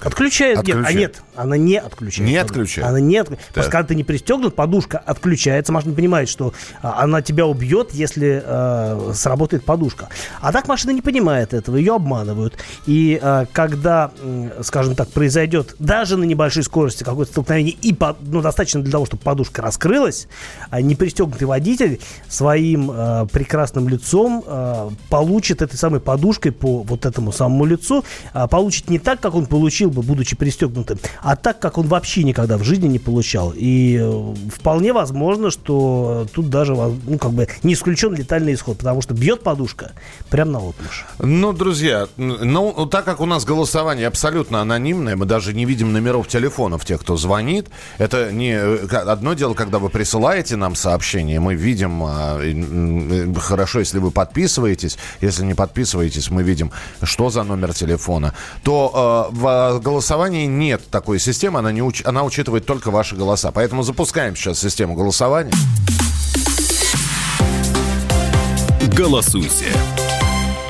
Отключает. 0.00 0.58
Отключает, 0.58 0.66
нет, 0.66 0.86
а 0.86 0.92
нет, 0.92 1.22
она 1.38 1.56
не 1.56 1.76
отключает. 1.76 2.28
Не 2.28 2.36
подушку. 2.36 2.52
отключает? 2.52 2.88
Она 2.88 3.00
не 3.00 3.16
отключает. 3.16 3.52
Просто 3.52 3.70
когда 3.70 3.88
ты 3.88 3.94
не 3.94 4.04
пристегнут, 4.04 4.54
подушка 4.54 4.98
отключается. 4.98 5.72
Машина 5.72 5.94
понимает, 5.94 6.28
что 6.28 6.52
а, 6.82 7.02
она 7.02 7.22
тебя 7.22 7.46
убьет, 7.46 7.92
если 7.92 8.42
э, 8.44 9.12
сработает 9.14 9.64
подушка. 9.64 10.08
А 10.40 10.52
так 10.52 10.68
машина 10.68 10.92
не 10.92 11.02
понимает 11.02 11.54
этого, 11.54 11.76
ее 11.76 11.94
обманывают. 11.94 12.54
И 12.86 13.18
э, 13.20 13.46
когда, 13.52 14.10
скажем 14.62 14.94
так, 14.94 15.08
произойдет 15.10 15.76
даже 15.78 16.16
на 16.16 16.24
небольшой 16.24 16.62
скорости 16.62 17.04
какое-то 17.04 17.32
столкновение, 17.32 17.74
и 17.74 17.92
по- 17.94 18.16
ну, 18.20 18.42
достаточно 18.42 18.82
для 18.82 18.92
того, 18.92 19.06
чтобы 19.06 19.22
подушка 19.22 19.62
раскрылась, 19.62 20.28
а 20.70 20.80
не 20.80 20.94
пристегнутый 20.94 21.46
водитель 21.46 22.00
своим 22.28 22.90
э, 22.90 23.26
прекрасным 23.32 23.88
лицом 23.88 24.44
э, 24.46 24.90
получит 25.08 25.62
этой 25.62 25.76
самой 25.76 26.00
подушкой 26.00 26.52
по 26.52 26.82
вот 26.82 27.06
этому 27.06 27.32
самому 27.32 27.64
лицу, 27.64 28.04
а, 28.32 28.46
получит 28.46 28.90
не 28.90 28.98
так, 28.98 29.20
как 29.20 29.34
он 29.34 29.46
получил 29.46 29.90
бы, 29.90 30.02
будучи 30.02 30.36
пристегнутым, 30.36 30.98
а 31.28 31.36
так, 31.36 31.58
как 31.58 31.76
он 31.76 31.88
вообще 31.88 32.22
никогда 32.22 32.56
в 32.56 32.62
жизни 32.62 32.88
не 32.88 32.98
получал. 32.98 33.52
И 33.54 33.98
э, 34.00 34.34
вполне 34.50 34.94
возможно, 34.94 35.50
что 35.50 36.26
тут 36.32 36.48
даже 36.48 36.74
ну, 36.74 37.18
как 37.18 37.32
бы 37.32 37.46
не 37.62 37.74
исключен 37.74 38.14
летальный 38.14 38.54
исход, 38.54 38.78
потому 38.78 39.02
что 39.02 39.12
бьет 39.12 39.42
подушка 39.42 39.92
прямо 40.30 40.52
на 40.52 40.58
отмышь. 40.70 41.04
Ну, 41.18 41.52
друзья, 41.52 42.08
ну, 42.16 42.86
так 42.86 43.04
как 43.04 43.20
у 43.20 43.26
нас 43.26 43.44
голосование 43.44 44.06
абсолютно 44.06 44.62
анонимное, 44.62 45.16
мы 45.16 45.26
даже 45.26 45.52
не 45.52 45.66
видим 45.66 45.92
номеров 45.92 46.28
телефонов 46.28 46.86
тех, 46.86 47.02
кто 47.02 47.18
звонит. 47.18 47.66
Это 47.98 48.32
не 48.32 48.52
э, 48.52 48.86
одно 48.86 49.34
дело, 49.34 49.52
когда 49.52 49.78
вы 49.78 49.90
присылаете 49.90 50.56
нам 50.56 50.74
сообщение, 50.76 51.40
мы 51.40 51.54
видим, 51.54 52.04
а, 52.04 52.38
э, 52.40 53.34
хорошо, 53.38 53.80
если 53.80 53.98
вы 53.98 54.12
подписываетесь, 54.12 54.96
если 55.20 55.44
не 55.44 55.52
подписываетесь, 55.52 56.30
мы 56.30 56.42
видим, 56.42 56.72
что 57.02 57.28
за 57.28 57.42
номер 57.42 57.74
телефона, 57.74 58.32
то 58.62 59.28
э, 59.30 59.34
в 59.34 59.80
голосовании 59.80 60.46
нет 60.46 60.80
такой 60.90 61.17
системы, 61.18 61.58
она, 61.58 61.72
не 61.72 61.80
уч- 61.80 62.02
она 62.04 62.24
учитывает 62.24 62.66
только 62.66 62.90
ваши 62.90 63.16
голоса. 63.16 63.50
Поэтому 63.52 63.82
запускаем 63.82 64.36
сейчас 64.36 64.58
систему 64.60 64.94
голосования. 64.94 65.52
Голосуйте. 68.94 69.66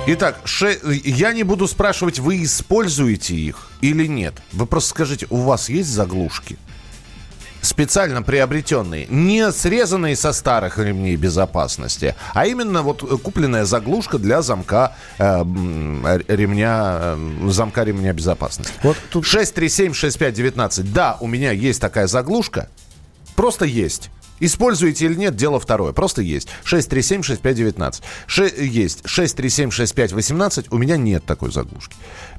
Итак, 0.06 0.40
ше- 0.44 0.78
я 1.04 1.32
не 1.32 1.42
буду 1.42 1.68
спрашивать, 1.68 2.18
вы 2.18 2.42
используете 2.42 3.34
их 3.34 3.68
или 3.80 4.06
нет. 4.06 4.34
Вы 4.52 4.66
просто 4.66 4.90
скажите, 4.90 5.26
у 5.30 5.42
вас 5.42 5.68
есть 5.68 5.90
заглушки? 5.90 6.58
Специально 7.60 8.22
приобретенные, 8.22 9.06
не 9.08 9.50
срезанные 9.50 10.16
со 10.16 10.32
старых 10.32 10.78
ремней 10.78 11.16
безопасности, 11.16 12.14
а 12.34 12.46
именно 12.46 12.82
вот 12.82 13.00
купленная 13.22 13.64
заглушка 13.64 14.18
для 14.18 14.42
замка 14.42 14.96
э, 15.18 15.24
ремня, 16.28 16.98
э, 17.00 17.48
замка 17.48 17.84
ремня 17.84 18.12
безопасности. 18.12 18.72
Вот 18.82 18.96
тут 19.10 19.24
6376519. 19.24 20.92
Да, 20.92 21.16
у 21.20 21.26
меня 21.26 21.50
есть 21.52 21.80
такая 21.80 22.06
заглушка. 22.06 22.68
Просто 23.34 23.64
есть. 23.64 24.10
Используете 24.40 25.06
или 25.06 25.14
нет, 25.14 25.36
дело 25.36 25.60
второе. 25.60 25.92
Просто 25.92 26.22
есть. 26.22 26.48
637-6519. 26.64 28.02
Ше- 28.26 28.52
есть. 28.58 29.02
637-6518. 29.04 30.66
У 30.70 30.78
меня 30.78 30.96
нет 30.96 31.24
такой 31.24 31.52
заглушки. 31.52 31.96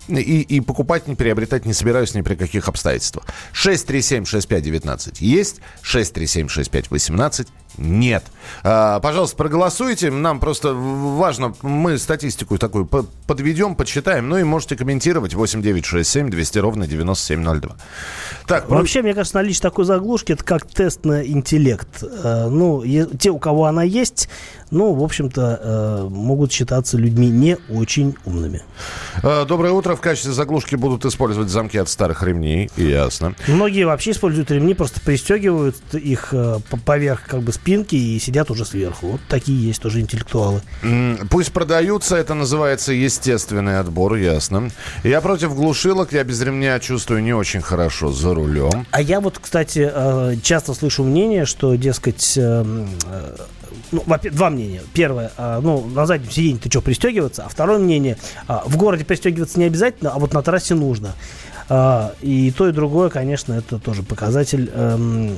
И, 0.07 0.41
и 0.41 0.59
покупать, 0.61 1.07
не 1.07 1.15
приобретать 1.15 1.65
не 1.65 1.73
собираюсь 1.73 2.13
ни 2.15 2.21
при 2.21 2.35
каких 2.35 2.67
обстоятельствах. 2.67 3.25
637-6519 3.53 5.17
есть. 5.19 5.61
637-6518 5.83 7.47
нет. 7.79 8.23
А, 8.63 8.99
пожалуйста, 8.99 9.37
проголосуйте. 9.37 10.11
Нам 10.11 10.39
просто 10.39 10.73
важно, 10.73 11.53
мы 11.61 11.97
статистику 11.97 12.57
такую 12.57 12.85
по- 12.85 13.05
подведем, 13.25 13.75
подсчитаем. 13.75 14.29
Ну 14.29 14.37
и 14.37 14.43
можете 14.43 14.75
комментировать 14.75 15.33
8967 15.33 16.29
200 16.29 16.59
ровно 16.59 16.87
9702. 16.87 17.75
Так, 18.47 18.69
ну, 18.69 18.75
Вообще, 18.77 19.01
мне 19.01 19.13
кажется, 19.13 19.37
наличие 19.37 19.61
такой 19.61 19.85
заглушки 19.85 20.33
это 20.33 20.43
как 20.43 20.65
тест 20.67 21.05
на 21.05 21.25
интеллект. 21.25 22.03
Э, 22.03 22.47
ну, 22.49 22.83
те, 23.17 23.29
у 23.29 23.39
кого 23.39 23.65
она 23.65 23.83
есть, 23.83 24.29
ну, 24.71 24.93
в 24.93 25.03
общем-то, 25.03 25.59
э, 25.61 26.07
могут 26.09 26.51
считаться 26.51 26.97
людьми 26.97 27.27
не 27.29 27.57
очень 27.69 28.15
умными. 28.25 28.61
Э, 29.23 29.45
Доброе 29.47 29.71
утро. 29.73 29.95
В 29.95 30.01
качестве 30.01 30.31
заглушки 30.31 30.75
будут 30.75 31.05
использовать 31.05 31.49
замки 31.49 31.77
от 31.77 31.89
старых 31.89 32.23
ремней. 32.23 32.69
Ясно. 32.77 33.33
Многие 33.47 33.85
вообще 33.85 34.11
используют 34.11 34.51
ремни, 34.51 34.73
просто 34.73 35.01
пристегивают 35.01 35.75
их 35.93 36.29
э, 36.33 36.59
по- 36.69 36.77
поверх 36.77 37.23
как 37.25 37.41
бы 37.41 37.51
спинки 37.51 37.95
и 37.95 38.19
сидят 38.19 38.51
уже 38.51 38.65
сверху. 38.65 39.07
Вот 39.07 39.21
такие 39.27 39.67
есть 39.67 39.81
тоже 39.81 40.01
интеллектуалы. 40.01 40.61
Пусть 41.29 41.51
продаются, 41.51 42.15
это 42.15 42.33
называется 42.33 42.93
естественный 42.93 43.79
отбор, 43.79 44.15
ясно. 44.15 44.69
Я 45.03 45.21
против 45.21 45.55
глушилок, 45.55 46.13
я 46.13 46.23
без 46.23 46.41
ремня 46.41 46.79
чувствую 46.79 47.23
не 47.23 47.33
очень 47.33 47.61
хорошо 47.61 48.11
за 48.11 48.33
рулем. 48.33 48.85
А 48.91 49.01
я 49.01 49.19
вот, 49.19 49.39
кстати, 49.39 49.91
часто 50.43 50.73
слышу 50.73 51.03
мнение, 51.03 51.45
что, 51.45 51.75
дескать, 51.75 52.37
ну, 53.91 54.03
во-пе- 54.05 54.29
два 54.29 54.49
мнения. 54.49 54.81
Первое, 54.93 55.31
э, 55.37 55.59
ну, 55.61 55.85
на 55.85 56.05
заднем 56.05 56.31
сиденье 56.31 56.59
ты 56.61 56.69
что, 56.69 56.81
пристегиваться? 56.81 57.43
А 57.45 57.49
второе 57.49 57.79
мнение, 57.79 58.17
а, 58.47 58.63
в 58.65 58.77
городе 58.77 59.05
пристегиваться 59.05 59.59
не 59.59 59.65
обязательно, 59.65 60.11
а 60.11 60.19
вот 60.19 60.33
на 60.33 60.41
трассе 60.41 60.75
нужно. 60.75 61.15
А, 61.69 62.13
И 62.21 62.51
то, 62.51 62.67
и 62.67 62.71
другое, 62.71 63.09
конечно, 63.09 63.53
это 63.53 63.77
тоже 63.79 64.01
показатель 64.03 64.69
эм, 64.73 65.35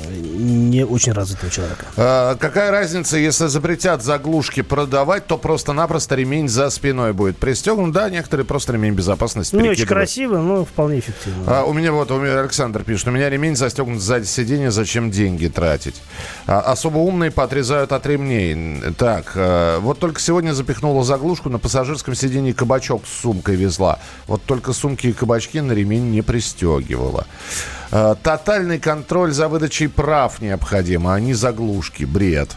не 0.70 0.86
очень 0.86 1.12
развитого 1.12 1.52
человека. 1.52 1.86
Э, 1.98 2.36
Какая 2.39 2.72
разница, 2.72 3.17
если 3.17 3.48
запретят 3.48 4.04
заглушки 4.04 4.62
продавать, 4.62 5.28
то 5.28 5.38
просто-напросто 5.38 6.15
ремень 6.15 6.48
за 6.48 6.70
спиной 6.70 7.13
будет 7.13 7.38
пристегнут. 7.38 7.91
Да, 7.91 8.10
некоторые 8.10 8.46
просто 8.46 8.74
ремень 8.74 8.94
безопасности 8.94 9.56
Ну, 9.56 9.62
не 9.62 9.70
очень 9.70 9.82
перекидывают. 9.82 10.08
красиво, 10.10 10.38
но 10.38 10.65
вполне 10.65 11.00
эффективно. 11.00 11.44
А, 11.48 11.63
у 11.65 11.74
меня 11.74 11.91
вот, 11.91 12.12
у 12.12 12.20
меня 12.20 12.39
Александр 12.39 12.84
пишет, 12.84 13.08
у 13.08 13.12
меня 13.12 13.30
ремень 13.30 13.56
застегнут 13.56 14.02
сзади 14.02 14.26
сиденья, 14.26 14.70
зачем 14.72 15.12
деньги 15.12 15.48
тратить? 15.48 16.02
А, 16.48 16.62
особо 16.62 16.98
умные 17.00 17.32
поотрезают 17.32 17.91
от 17.91 18.06
ремней. 18.06 18.82
Так, 18.98 19.34
э, 19.36 19.80
вот 19.80 20.00
только 20.00 20.22
сегодня 20.22 20.54
запихнула 20.54 21.04
заглушку, 21.04 21.50
на 21.50 21.60
пассажирском 21.60 22.15
сиденье 22.15 22.54
кабачок 22.54 23.04
с 23.06 23.22
сумкой 23.22 23.56
везла. 23.56 24.00
Вот 24.28 24.41
только 24.44 24.74
сумки 24.74 25.08
и 25.08 25.13
кабачки 25.13 25.60
на 25.60 25.74
ремень 25.74 26.12
не 26.12 26.21
пристегивала. 26.24 27.26
Э, 27.92 28.16
тотальный 28.22 28.80
контроль 28.80 29.32
за 29.32 29.48
выдачей 29.48 29.90
прав 29.90 30.42
необходим, 30.42 31.08
а 31.08 31.20
не 31.20 31.34
заглушки. 31.34 32.06
Бред. 32.06 32.56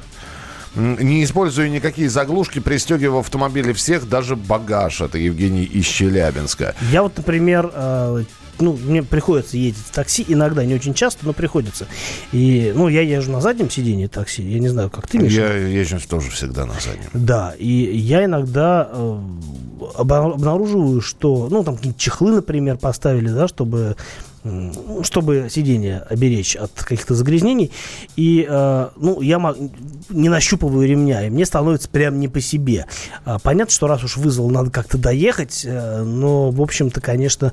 Не 0.74 1.22
используя 1.22 1.68
никакие 1.68 2.08
заглушки, 2.08 2.58
пристегивая 2.58 3.18
в 3.18 3.20
автомобиле 3.20 3.72
всех, 3.72 4.08
даже 4.08 4.34
багаж. 4.34 5.00
Это 5.00 5.18
Евгений 5.18 5.64
из 5.64 5.86
Челябинска. 5.86 6.74
Я 6.90 7.02
вот, 7.02 7.16
например, 7.16 7.70
э, 7.72 8.24
ну, 8.58 8.76
мне 8.76 9.02
приходится 9.02 9.56
ездить 9.56 9.84
в 9.86 9.90
такси, 9.90 10.24
иногда, 10.26 10.64
не 10.64 10.74
очень 10.74 10.94
часто, 10.94 11.26
но 11.26 11.32
приходится. 11.32 11.86
И, 12.32 12.72
ну, 12.74 12.88
я 12.88 13.02
езжу 13.02 13.30
на 13.30 13.40
заднем 13.40 13.70
сидении 13.70 14.06
такси, 14.06 14.42
я 14.42 14.58
не 14.58 14.68
знаю, 14.68 14.90
как 14.90 15.06
ты, 15.06 15.18
Миша. 15.18 15.40
Я 15.40 15.52
езжу 15.54 15.98
тоже 16.08 16.30
всегда 16.30 16.66
на 16.66 16.74
заднем. 16.74 17.10
Да, 17.12 17.54
и 17.58 17.68
я 17.68 18.24
иногда 18.24 18.88
э, 18.92 19.18
обнаруживаю, 19.94 21.00
что, 21.00 21.48
ну, 21.50 21.64
там 21.64 21.76
какие-то 21.76 21.98
чехлы, 21.98 22.32
например, 22.32 22.78
поставили, 22.78 23.28
да, 23.28 23.48
чтобы 23.48 23.96
чтобы 25.02 25.46
сиденье 25.50 26.00
оберечь 26.00 26.54
от 26.54 26.70
каких-то 26.72 27.14
загрязнений. 27.14 27.72
И, 28.14 28.46
э, 28.46 28.88
ну, 28.96 29.22
я 29.22 29.38
не 30.10 30.28
нащупываю 30.28 30.86
ремня, 30.86 31.26
и 31.26 31.30
мне 31.30 31.46
становится 31.46 31.88
прям 31.88 32.20
не 32.20 32.28
по 32.28 32.40
себе. 32.40 32.86
А, 33.24 33.38
Понятно, 33.38 33.72
что 33.72 33.86
раз 33.86 34.04
уж 34.04 34.18
вызвал, 34.18 34.50
надо 34.50 34.70
как-то 34.70 34.98
доехать, 34.98 35.62
э, 35.64 36.02
но, 36.02 36.50
в 36.50 36.60
общем-то, 36.60 37.00
конечно, 37.00 37.52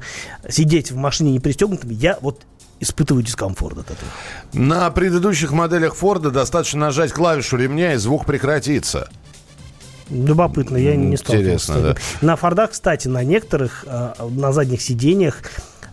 сидеть 0.50 0.92
в 0.92 0.98
машине 0.98 1.32
не 1.32 1.40
пристегнутым, 1.40 1.92
я 1.92 2.18
вот 2.22 2.42
испытываю 2.82 3.24
дискомфорт 3.24 3.78
от 3.78 3.92
этого. 3.92 4.12
На 4.54 4.90
предыдущих 4.90 5.52
моделях 5.52 5.96
Форда 5.96 6.32
достаточно 6.32 6.80
нажать 6.82 7.14
клавишу 7.14 7.56
ремня, 7.56 7.94
и 7.94 7.98
звук 7.98 8.26
прекратится. 8.26 9.10
Любопытно, 10.12 10.78
я 10.78 10.96
не 10.96 11.18
сталкивался 11.18 11.72
Интересно, 11.74 11.96
да. 12.22 12.26
На 12.26 12.36
Фордах, 12.36 12.72
кстати, 12.72 13.08
на 13.08 13.24
некоторых, 13.24 13.86
э, 13.88 14.14
на 14.30 14.52
задних 14.52 14.82
сиденьях 14.82 15.42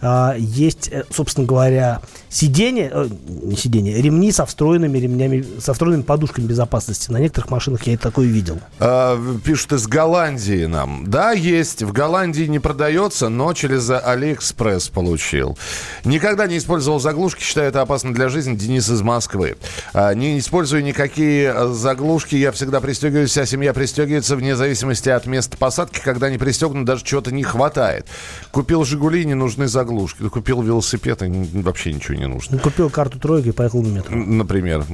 э, 0.00 0.34
есть, 0.38 0.88
э, 0.88 1.04
собственно 1.10 1.46
говоря, 1.46 2.00
сиденья, 2.28 2.90
э, 2.92 3.08
не 3.26 3.56
сиденья, 3.56 4.00
ремни 4.00 4.32
со 4.32 4.46
встроенными 4.46 4.98
ремнями, 4.98 5.44
со 5.60 5.72
встроенными 5.72 6.02
подушками 6.02 6.46
безопасности. 6.46 7.10
На 7.10 7.18
некоторых 7.18 7.50
машинах 7.50 7.82
я 7.84 7.94
и 7.94 7.96
такое 7.96 8.26
видел. 8.26 8.58
А, 8.78 9.18
пишут 9.44 9.72
из 9.72 9.86
Голландии 9.86 10.66
нам. 10.66 11.04
Да, 11.08 11.32
есть. 11.32 11.82
В 11.82 11.92
Голландии 11.92 12.44
не 12.44 12.58
продается, 12.58 13.28
но 13.28 13.52
через 13.54 13.90
Алиэкспресс 13.90 14.88
получил. 14.88 15.58
Никогда 16.04 16.46
не 16.46 16.58
использовал 16.58 17.00
заглушки. 17.00 17.42
Считаю, 17.42 17.68
это 17.68 17.80
опасно 17.82 18.12
для 18.14 18.28
жизни. 18.28 18.54
Денис 18.54 18.88
из 18.88 19.02
Москвы. 19.02 19.56
А, 19.92 20.12
не 20.14 20.38
использую 20.38 20.84
никакие 20.84 21.52
э, 21.54 21.68
заглушки. 21.72 22.34
Я 22.34 22.52
всегда 22.52 22.80
пристегиваюсь. 22.80 23.30
Вся 23.30 23.46
семья 23.46 23.72
пристегивается 23.72 24.36
вне 24.36 24.56
зависимости 24.56 25.08
от 25.08 25.26
места 25.26 25.56
посадки. 25.56 26.00
Когда 26.02 26.30
не 26.30 26.38
пристегнут, 26.38 26.84
даже 26.84 27.04
чего-то 27.04 27.32
не 27.32 27.42
хватает. 27.42 28.06
Купил 28.50 28.84
«Жигули», 28.84 29.24
не 29.24 29.34
нужны 29.34 29.66
заглушки. 29.66 29.87
Купил 30.30 30.62
велосипед, 30.62 31.22
и 31.22 31.28
вообще 31.62 31.92
ничего 31.92 32.14
не 32.16 32.26
нужно. 32.26 32.58
Купил 32.58 32.90
карту 32.90 33.18
«Тройки» 33.18 33.48
и 33.48 33.52
поехал 33.52 33.82
на 33.82 33.88
метро. 33.88 34.16
Например, 34.16 34.84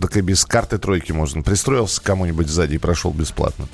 так 0.00 0.16
и 0.16 0.20
без 0.20 0.44
карты 0.44 0.78
тройки 0.78 1.12
можно. 1.12 1.42
Пристроился 1.42 2.00
к 2.00 2.04
кому-нибудь 2.04 2.48
сзади 2.48 2.76
и 2.76 2.78
прошел 2.78 3.12
бесплатно. 3.12 3.68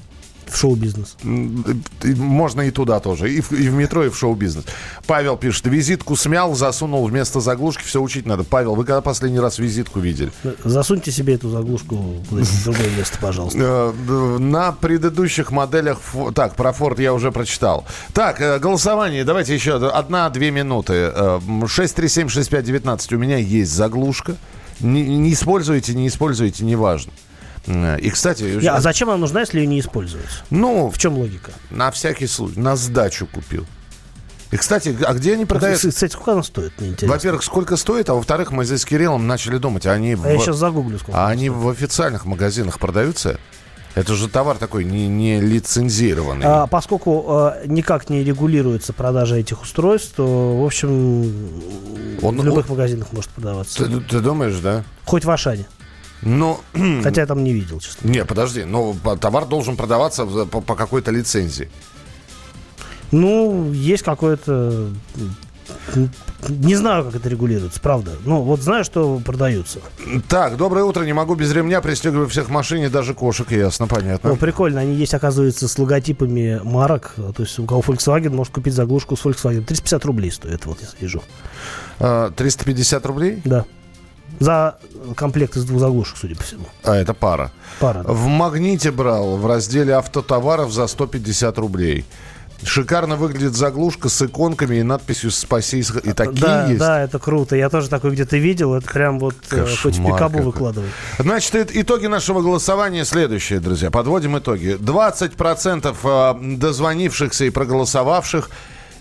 В 0.51 0.57
шоу-бизнес. 0.57 1.17
Можно 1.23 2.63
и 2.63 2.71
туда 2.71 3.01
тоже. 3.01 3.33
И 3.33 3.41
в, 3.41 3.53
и 3.53 3.69
в 3.69 3.75
метро, 3.75 4.05
и 4.05 4.09
в 4.09 4.17
шоу-бизнес. 4.17 4.65
Павел 5.07 5.37
пишет, 5.37 5.67
визитку 5.67 6.17
смял, 6.17 6.55
засунул 6.55 7.07
вместо 7.07 7.41
заглушки, 7.41 7.83
все 7.85 8.01
учить 8.01 8.27
надо. 8.27 8.45
Павел, 8.45 8.75
вы 8.75 8.85
когда 8.85 9.01
последний 9.01 9.41
раз 9.41 9.59
визитку 9.59 10.01
видели? 10.01 10.31
Засуньте 10.65 11.11
себе 11.11 11.35
эту 11.35 11.51
заглушку 11.51 11.97
в 11.97 12.65
другое 12.65 12.91
место, 12.97 13.19
пожалуйста. 13.21 13.59
Э, 13.61 14.39
На 14.39 14.73
предыдущих 14.73 15.51
моделях... 15.51 15.99
Так, 16.35 16.55
про 16.57 16.73
Форд 16.73 16.99
я 16.99 17.13
уже 17.13 17.31
прочитал. 17.33 17.85
Так, 18.15 18.41
э, 18.41 18.59
голосование. 18.59 19.25
Давайте 19.25 19.55
еще 19.55 19.77
одна-две 19.77 20.51
минуты. 20.51 20.95
Э, 20.95 21.41
м, 21.47 21.65
6376519. 21.65 23.15
У 23.15 23.19
меня 23.19 23.37
есть 23.37 23.73
заглушка. 23.73 24.37
Не, 24.81 25.03
не 25.03 25.33
используете, 25.33 25.95
не 25.95 26.07
используете, 26.09 26.65
неважно. 26.65 27.13
Э, 27.13 27.15
И, 27.67 28.11
кстати... 28.11 28.43
Не, 28.43 28.69
А 28.69 28.81
зачем 28.81 29.09
она 29.11 29.19
нужна, 29.19 29.41
если 29.41 29.61
ее 29.61 29.67
не 29.67 29.81
используется? 29.81 30.43
Ну, 30.51 30.91
В 30.91 30.99
чем 30.99 31.19
логика? 31.19 31.53
на 31.71 31.91
всякий 31.91 32.27
случай. 32.27 32.59
На 32.59 32.77
сдачу 32.77 33.27
купил. 33.27 33.67
И, 34.51 34.57
кстати, 34.57 34.97
а 35.05 35.13
где 35.13 35.35
они 35.35 35.45
продают? 35.45 35.79
Кстати, 35.79 36.11
сколько 36.13 36.33
она 36.33 36.43
стоит. 36.43 36.73
Во-первых, 37.03 37.43
сколько 37.45 37.77
стоит, 37.77 38.09
а 38.09 38.15
во-вторых, 38.15 38.51
мы 38.51 38.65
здесь 38.65 38.81
с 38.81 38.85
Кириллом 38.87 39.27
начали 39.27 39.59
думать, 39.59 39.85
а 39.87 39.93
они, 39.93 40.15
А 40.15 40.29
я 40.33 40.39
в, 40.39 40.43
сейчас 40.43 40.57
загуглю, 40.57 40.99
сколько 40.99 41.19
а 41.23 41.29
они 41.29 41.49
стоит. 41.51 41.63
в 41.63 41.69
официальных 41.69 42.25
магазинах 42.25 42.79
продаются? 42.79 43.39
Это 43.95 44.15
же 44.15 44.29
товар 44.29 44.57
такой 44.57 44.85
не, 44.85 45.09
не 45.09 45.41
лицензированный. 45.41 46.47
А, 46.47 46.67
поскольку 46.67 47.25
э, 47.29 47.65
никак 47.67 48.09
не 48.11 48.23
регулируется 48.23 48.93
продажа 48.93 49.37
этих 49.37 49.61
устройств, 49.63 50.13
то, 50.17 50.61
в 50.61 50.65
общем, 50.65 50.91
Он- 52.23 52.41
в 52.41 52.45
любых 52.45 52.67
он- 52.71 52.77
магазинах 52.77 53.13
может 53.13 53.31
продаваться. 53.31 53.85
Ты, 53.85 54.01
ты 54.01 54.21
думаешь, 54.21 54.57
да? 54.63 54.85
Хоть 55.05 55.25
в 55.25 55.31
Ашане. 55.31 55.67
Ну, 56.23 56.61
Хотя 57.03 57.23
я 57.23 57.27
там 57.27 57.45
не 57.45 57.53
видел, 57.53 57.81
честно. 57.81 58.09
не, 58.09 58.25
подожди, 58.25 58.65
но 58.65 58.95
товар 59.21 59.47
должен 59.47 59.77
продаваться 59.77 60.27
по, 60.27 60.61
по 60.61 60.75
какой-то 60.75 61.11
лицензии. 61.11 61.69
Ну, 63.11 63.73
есть 63.73 64.03
какое-то... 64.03 64.89
Не 66.49 66.77
знаю, 66.77 67.05
как 67.05 67.17
это 67.17 67.29
регулируется, 67.29 67.81
правда. 67.81 68.13
Ну, 68.25 68.41
вот 68.43 68.61
знаю, 68.61 68.85
что 68.85 69.21
продаются. 69.23 69.81
Так, 70.29 70.57
доброе 70.57 70.85
утро, 70.85 71.05
не 71.05 71.13
могу 71.13 71.35
без 71.35 71.53
ремня, 71.53 71.81
пристегиваю 71.81 72.27
всех 72.29 72.49
машине, 72.49 72.89
даже 72.89 73.13
кошек, 73.13 73.51
ясно, 73.51 73.87
понятно. 73.87 74.31
Ну, 74.31 74.37
прикольно, 74.37 74.81
они 74.81 74.95
есть, 74.95 75.13
оказывается, 75.15 75.69
с 75.69 75.79
логотипами 75.79 76.61
марок. 76.63 77.15
То 77.17 77.43
есть 77.43 77.59
у 77.59 77.67
кого 77.67 77.83
Volkswagen 77.83 78.31
может 78.31 78.55
купить 78.55 78.73
заглушку 78.73 79.17
с 79.17 79.25
Volkswagen. 79.25 79.65
350 79.65 80.05
рублей 80.07 80.31
стоит, 80.31 80.65
вот 80.65 80.81
я 80.81 80.89
вижу. 81.01 81.23
А, 81.99 82.31
350 82.31 83.05
рублей? 83.07 83.43
Да. 83.45 83.67
За 84.41 84.79
комплект 85.17 85.57
из 85.57 85.65
двух 85.65 85.81
заглушек, 85.81 86.17
судя 86.17 86.37
по 86.37 86.43
всему. 86.43 86.67
А, 86.85 86.95
это 86.95 87.15
пара. 87.15 87.51
Пара. 87.81 88.03
да. 88.03 88.13
В 88.13 88.27
«Магните» 88.27 88.91
брал 88.91 89.37
в 89.37 89.47
разделе 89.47 89.95
автотоваров 89.95 90.73
за 90.73 90.87
150 90.87 91.59
рублей. 91.59 92.05
Шикарно 92.65 93.15
выглядит 93.15 93.55
заглушка 93.55 94.09
с 94.09 94.21
иконками 94.21 94.77
и 94.77 94.83
надписью 94.83 95.31
«Спаси». 95.31 95.79
из-». 95.79 95.91
И 95.91 96.13
такие 96.13 96.41
да, 96.41 96.67
есть. 96.67 96.79
да, 96.79 97.03
это 97.03 97.19
круто. 97.21 97.55
Я 97.55 97.69
тоже 97.69 97.89
такой 97.89 98.11
где-то 98.11 98.37
видел. 98.37 98.75
Это 98.75 98.91
прям 98.91 99.21
вот 99.21 99.37
э, 99.53 99.65
хоть 99.65 99.95
в 99.95 99.99
Кошмар 99.99 100.13
пикабу 100.13 100.39
какой. 100.39 100.47
выкладывай. 100.47 100.89
Значит, 101.19 101.71
итоги 101.77 102.07
нашего 102.07 102.41
голосования 102.41 103.05
следующие, 103.05 103.61
друзья. 103.61 103.93
Подводим 103.93 104.39
итоги. 104.39 104.77
20% 104.77 105.97
э, 106.03 106.57
дозвонившихся 106.57 107.45
и 107.45 107.51
проголосовавших 107.51 108.51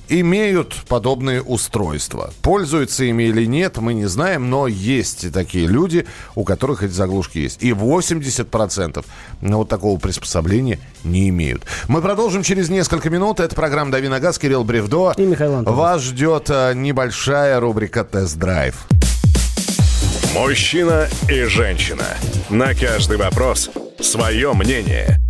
имеют 0.09 0.75
подобные 0.87 1.41
устройства. 1.41 2.33
Пользуются 2.41 3.03
ими 3.03 3.23
или 3.23 3.45
нет, 3.45 3.77
мы 3.77 3.93
не 3.93 4.05
знаем, 4.05 4.49
но 4.49 4.67
есть 4.67 5.23
и 5.23 5.29
такие 5.29 5.67
люди, 5.67 6.05
у 6.35 6.43
которых 6.43 6.83
эти 6.83 6.91
заглушки 6.91 7.39
есть. 7.39 7.63
И 7.63 7.71
80% 7.71 9.05
ну, 9.41 9.57
вот 9.57 9.69
такого 9.69 9.99
приспособления 9.99 10.79
не 11.03 11.29
имеют. 11.29 11.63
Мы 11.87 12.01
продолжим 12.01 12.43
через 12.43 12.69
несколько 12.69 13.09
минут. 13.09 13.39
Это 13.39 13.55
программа 13.55 13.91
«Дави 13.91 14.07
на 14.07 14.19
газ», 14.19 14.39
Кирилл 14.39 14.63
Бревдо. 14.63 15.13
И 15.17 15.21
Михаил 15.21 15.55
Антонов. 15.55 15.77
Вас 15.77 16.01
ждет 16.01 16.49
э, 16.49 16.73
небольшая 16.73 17.59
рубрика 17.59 18.03
«Тест-драйв». 18.03 18.87
Мужчина 20.33 21.07
и 21.29 21.43
женщина. 21.43 22.05
На 22.49 22.73
каждый 22.75 23.17
вопрос 23.17 23.71
свое 23.99 24.53
мнение. 24.53 25.19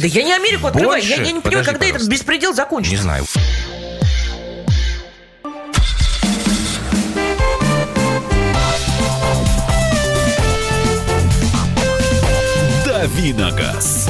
Да 0.00 0.06
я 0.06 0.22
не 0.22 0.32
Америку 0.32 0.66
открываю. 0.68 1.02
Я, 1.02 1.08
Больше? 1.08 1.22
я 1.28 1.32
не 1.32 1.40
понимаю, 1.40 1.42
Подожди, 1.42 1.64
когда 1.72 1.84
этот 1.86 1.92
пожалуйста. 1.92 2.10
беспредел 2.10 2.54
закончится. 2.54 2.96
Не 2.96 3.02
знаю. 3.02 3.24
Давиногаз. 12.84 14.08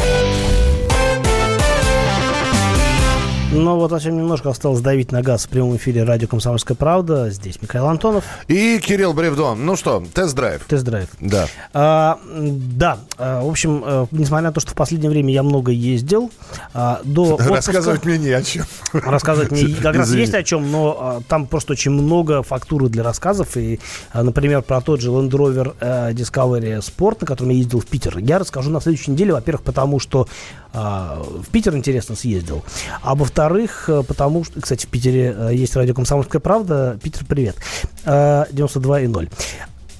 Но 3.52 3.76
вот 3.76 3.90
совсем 3.90 4.16
немножко 4.16 4.48
осталось 4.48 4.80
давить 4.80 5.10
на 5.10 5.22
газ 5.22 5.46
в 5.46 5.48
прямом 5.48 5.76
эфире 5.76 6.04
радио 6.04 6.28
«Комсомольская 6.28 6.76
правда». 6.76 7.30
Здесь 7.30 7.60
Михаил 7.60 7.86
Антонов. 7.88 8.22
И 8.46 8.78
Кирилл 8.78 9.12
Бревдо. 9.12 9.54
Ну 9.54 9.74
что, 9.74 10.04
тест-драйв. 10.14 10.64
Тест-драйв. 10.68 11.08
Да. 11.18 11.48
А, 11.72 12.20
да, 12.32 12.98
а, 13.18 13.42
в 13.42 13.48
общем, 13.48 13.82
э, 13.84 14.06
несмотря 14.12 14.48
на 14.48 14.52
то, 14.52 14.60
что 14.60 14.70
в 14.70 14.74
последнее 14.74 15.10
время 15.10 15.32
я 15.34 15.42
много 15.42 15.72
ездил, 15.72 16.30
а, 16.74 17.00
до 17.02 17.34
отпуска- 17.38 17.54
Рассказывать 17.56 18.04
мне 18.04 18.18
не 18.18 18.30
о 18.30 18.42
чем. 18.42 18.66
Рассказывать 18.92 19.50
мне 19.50 19.74
как 19.74 19.96
раз 19.96 20.06
Извини. 20.06 20.20
есть 20.20 20.34
о 20.34 20.44
чем, 20.44 20.70
но 20.70 20.96
а, 21.00 21.20
там 21.26 21.46
просто 21.46 21.72
очень 21.72 21.90
много 21.90 22.44
фактуры 22.44 22.88
для 22.88 23.02
рассказов. 23.02 23.56
И, 23.56 23.80
а, 24.12 24.22
например, 24.22 24.62
про 24.62 24.80
тот 24.80 25.00
же 25.00 25.10
Land 25.10 25.30
Rover 25.30 25.74
э, 25.80 26.12
Discovery 26.12 26.78
Sport, 26.78 27.18
на 27.22 27.26
котором 27.26 27.50
я 27.50 27.56
ездил 27.56 27.80
в 27.80 27.86
Питер, 27.86 28.16
я 28.18 28.38
расскажу 28.38 28.70
на 28.70 28.80
следующей 28.80 29.10
неделе. 29.10 29.32
Во-первых, 29.32 29.62
потому 29.64 29.98
что 29.98 30.28
а, 30.72 31.20
в 31.20 31.50
Питер 31.50 31.74
интересно 31.74 32.14
съездил. 32.14 32.62
А 33.02 33.16
во-вторых, 33.16 33.39
э, 33.88 34.02
потому 34.06 34.44
что, 34.44 34.60
кстати, 34.60 34.86
в 34.86 34.88
Питере 34.88 35.34
э, 35.36 35.54
есть 35.54 35.76
радио 35.76 35.94
«Комсомольская 35.94 36.40
правда». 36.40 36.98
Питер, 37.02 37.24
привет. 37.26 37.56
Э, 38.04 38.44
92,0. 38.52 39.30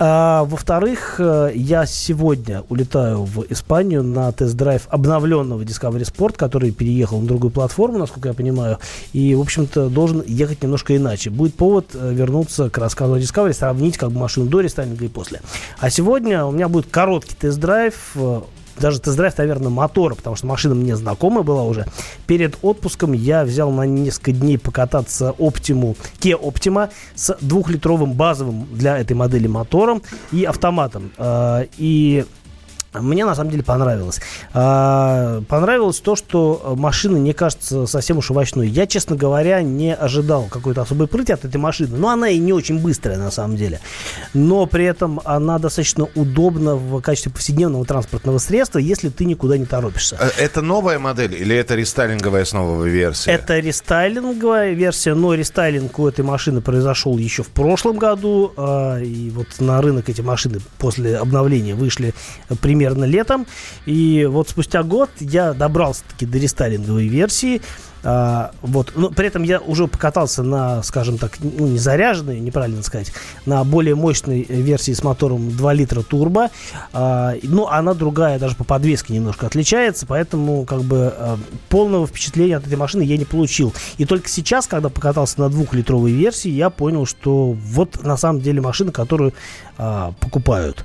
А, 0.03 0.45
во-вторых, 0.45 1.17
э, 1.19 1.53
я 1.55 1.85
сегодня 1.85 2.63
улетаю 2.71 3.25
в 3.25 3.45
Испанию 3.51 4.03
на 4.03 4.33
тест-драйв 4.33 4.87
обновленного 4.89 5.61
Discovery 5.61 6.11
Sport, 6.11 6.37
который 6.39 6.71
переехал 6.71 7.21
на 7.21 7.27
другую 7.27 7.51
платформу, 7.51 7.99
насколько 7.99 8.29
я 8.29 8.35
понимаю, 8.35 8.79
и, 9.13 9.35
в 9.35 9.43
общем-то, 9.43 9.91
должен 9.91 10.23
ехать 10.27 10.63
немножко 10.63 10.97
иначе. 10.97 11.29
Будет 11.29 11.55
повод 11.55 11.89
э, 11.93 12.15
вернуться 12.15 12.71
к 12.71 12.79
рассказу 12.79 13.13
о 13.13 13.19
Discovery, 13.19 13.53
сравнить 13.53 13.99
как 13.99 14.11
бы 14.11 14.21
машину 14.21 14.47
до 14.47 14.61
рестайлинга 14.61 15.05
и 15.05 15.09
после. 15.09 15.43
А 15.81 15.91
сегодня 15.91 16.47
у 16.47 16.51
меня 16.51 16.71
будет 16.71 16.87
короткий 16.91 17.35
тест-драйв 17.35 18.13
э, 18.15 18.41
даже 18.79 19.01
тест-драйв, 19.01 19.37
наверное, 19.39 19.71
мотора, 19.71 20.15
потому 20.15 20.37
что 20.37 20.47
машина 20.47 20.75
мне 20.75 20.97
знакомая 20.97 21.43
была 21.43 21.65
уже. 21.65 21.87
Перед 22.27 22.59
отпуском 22.63 23.13
я 23.13 23.45
взял 23.45 23.71
на 23.71 23.83
несколько 23.83 24.33
дней 24.33 24.59
покататься 24.59 25.35
Optimu, 25.39 25.97
Kia 26.21 26.41
Optima 26.41 26.91
с 27.15 27.37
двухлитровым 27.41 28.13
базовым 28.13 28.67
для 28.73 28.99
этой 28.99 29.15
модели 29.15 29.47
мотором 29.47 30.03
и 30.33 30.45
автоматом. 30.45 31.13
А, 31.19 31.67
и 31.77 32.25
мне 32.93 33.25
на 33.25 33.37
самом 33.37 33.51
деле 33.51 33.63
понравилось. 33.63 34.21
А, 34.53 35.43
понравилось 35.49 36.01
то, 36.01 36.17
что 36.17 36.75
машина 36.77 37.19
не 37.19 37.33
кажется 37.33 37.87
совсем 37.87 38.19
уж 38.19 38.31
овощной. 38.33 38.67
Я, 38.69 38.87
честно 38.89 39.15
говоря, 39.15 39.63
не 39.63 39.95
ожидал 39.95 40.47
какой-то 40.51 40.83
особой 40.83 41.07
прыти 41.07 41.33
от 41.33 41.45
этой 41.45 41.59
машины. 41.59 41.97
Но 41.97 42.09
она 42.09 42.29
и 42.31 42.39
не 42.39 42.53
очень 42.53 42.81
быстрая 42.81 43.17
на 43.17 43.31
самом 43.31 43.57
деле. 43.57 43.81
Но 44.35 44.67
при 44.67 44.87
этом 44.87 45.21
она 45.25 45.61
достаточно 45.61 46.09
удобна 46.17 46.75
в 46.75 47.01
качестве 47.01 47.31
повседневного 47.31 47.85
транспортного 47.85 48.39
средства, 48.39 48.79
если 48.81 49.09
ты 49.09 49.25
никуда 49.25 49.57
не 49.57 49.67
торопишься. 49.67 50.17
Э, 50.21 50.31
Это 50.39 50.61
новая 50.61 50.99
модель 50.99 51.35
или 51.35 51.55
это 51.55 51.77
рестайлинговая 51.77 52.45
с 52.45 52.53
новой 52.53 52.91
версии? 52.91 53.31
Это 53.31 53.61
рестайлинговая 53.61 54.73
версия, 54.73 55.15
но 55.15 55.35
рестайлинг 55.35 55.97
у 55.99 56.09
этой 56.09 56.25
машины 56.25 56.61
произошел 56.61 57.17
еще 57.19 57.45
в 57.45 57.49
прошлом 57.51 57.99
году. 57.99 58.53
а, 58.57 58.99
И 58.99 59.31
вот 59.31 59.47
на 59.61 59.81
рынок 59.81 60.09
эти 60.09 60.23
машины 60.23 60.59
после 60.79 61.17
обновления 61.17 61.77
вышли 61.77 62.15
примерно 62.61 62.80
летом. 63.05 63.47
И 63.87 64.27
вот 64.29 64.49
спустя 64.49 64.83
год 64.83 65.11
я 65.21 65.53
добрался-таки 65.53 66.27
до 66.27 66.39
рестайлинговой 66.39 67.09
версии. 67.09 67.61
А, 68.03 68.53
вот. 68.63 68.93
Но 68.95 69.11
при 69.11 69.27
этом 69.27 69.43
я 69.43 69.61
уже 69.61 69.87
покатался 69.87 70.43
на, 70.43 70.83
скажем 70.83 71.19
так, 71.19 71.33
ну, 71.41 71.67
не 71.67 71.79
заряженной, 71.79 72.41
неправильно 72.41 72.83
сказать, 72.83 73.13
на 73.47 73.63
более 73.65 73.95
мощной 73.95 74.43
версии 74.43 74.93
с 74.93 75.03
мотором 75.03 75.51
2 75.51 75.73
литра 75.75 76.03
турбо. 76.03 76.51
А, 76.93 77.35
но 77.43 77.69
она 77.69 77.95
другая, 77.95 78.39
даже 78.39 78.57
по 78.57 78.65
подвеске 78.65 79.15
немножко 79.15 79.47
отличается, 79.47 80.07
поэтому 80.07 80.65
как 80.65 80.83
бы 80.83 81.13
а, 81.17 81.39
полного 81.69 82.07
впечатления 82.07 82.57
от 82.57 82.67
этой 82.67 82.77
машины 82.77 83.03
я 83.03 83.17
не 83.17 83.25
получил. 83.25 83.75
И 83.99 84.05
только 84.05 84.29
сейчас, 84.29 84.67
когда 84.67 84.89
покатался 84.89 85.41
на 85.41 85.49
двухлитровой 85.49 86.13
версии, 86.13 86.51
я 86.51 86.71
понял, 86.71 87.07
что 87.07 87.53
вот 87.53 88.03
на 88.03 88.17
самом 88.17 88.41
деле 88.41 88.61
машина, 88.61 88.93
которую 88.93 89.35
а, 89.83 90.13
покупают. 90.21 90.85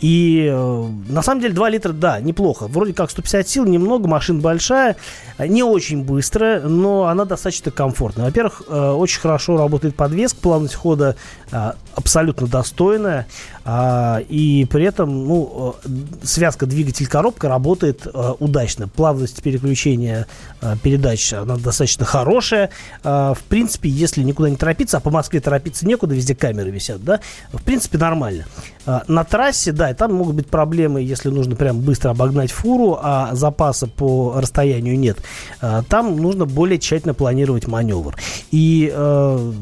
И 0.00 0.48
э, 0.48 0.86
на 1.08 1.22
самом 1.22 1.40
деле 1.40 1.54
2 1.54 1.70
литра, 1.70 1.92
да, 1.92 2.20
неплохо. 2.20 2.68
Вроде 2.68 2.94
как 2.94 3.10
150 3.10 3.48
сил, 3.48 3.64
немного, 3.64 4.06
машина 4.06 4.40
большая, 4.40 4.94
не 5.40 5.64
очень 5.64 6.04
быстрая, 6.04 6.47
но 6.64 7.04
она 7.04 7.24
достаточно 7.24 7.70
комфортная. 7.70 8.26
Во-первых, 8.26 8.62
э, 8.68 8.90
очень 8.90 9.20
хорошо 9.20 9.56
работает 9.56 9.94
подвеска, 9.94 10.38
плавность 10.40 10.74
хода 10.74 11.16
э, 11.50 11.72
абсолютно 11.94 12.46
достойная. 12.46 13.26
А, 13.64 14.20
и 14.28 14.64
при 14.64 14.84
этом 14.84 15.26
ну, 15.26 15.76
э, 15.84 15.88
связка 16.22 16.66
двигатель-коробка 16.66 17.48
работает 17.48 18.06
удачно. 18.38 18.88
Плавность 18.88 19.42
переключения 19.42 20.26
передач 20.82 21.32
она 21.32 21.56
достаточно 21.56 22.04
хорошая. 22.04 22.70
А, 23.04 23.34
в 23.34 23.42
принципе, 23.42 23.88
если 23.88 24.22
никуда 24.22 24.50
не 24.50 24.56
торопиться, 24.56 24.96
а 24.96 25.00
по 25.00 25.10
Москве 25.10 25.40
торопиться 25.40 25.86
некуда, 25.86 26.14
везде 26.14 26.34
камеры 26.34 26.70
висят, 26.70 27.04
да, 27.04 27.20
в 27.52 27.62
принципе, 27.62 27.98
нормально. 27.98 28.44
А, 28.86 29.04
на 29.08 29.24
трассе, 29.24 29.72
да, 29.72 29.92
там 29.94 30.14
могут 30.14 30.36
быть 30.36 30.48
проблемы, 30.48 31.02
если 31.02 31.28
нужно 31.28 31.56
прям 31.56 31.80
быстро 31.80 32.10
обогнать 32.10 32.50
фуру, 32.50 32.98
а 33.00 33.34
запаса 33.34 33.86
по 33.86 34.34
расстоянию 34.36 34.98
нет. 34.98 35.18
Там 35.88 36.16
нужно 36.16 36.37
более 36.46 36.78
тщательно 36.78 37.14
планировать 37.14 37.66
маневр. 37.66 38.16
И 38.50 38.90
э, 38.92 39.52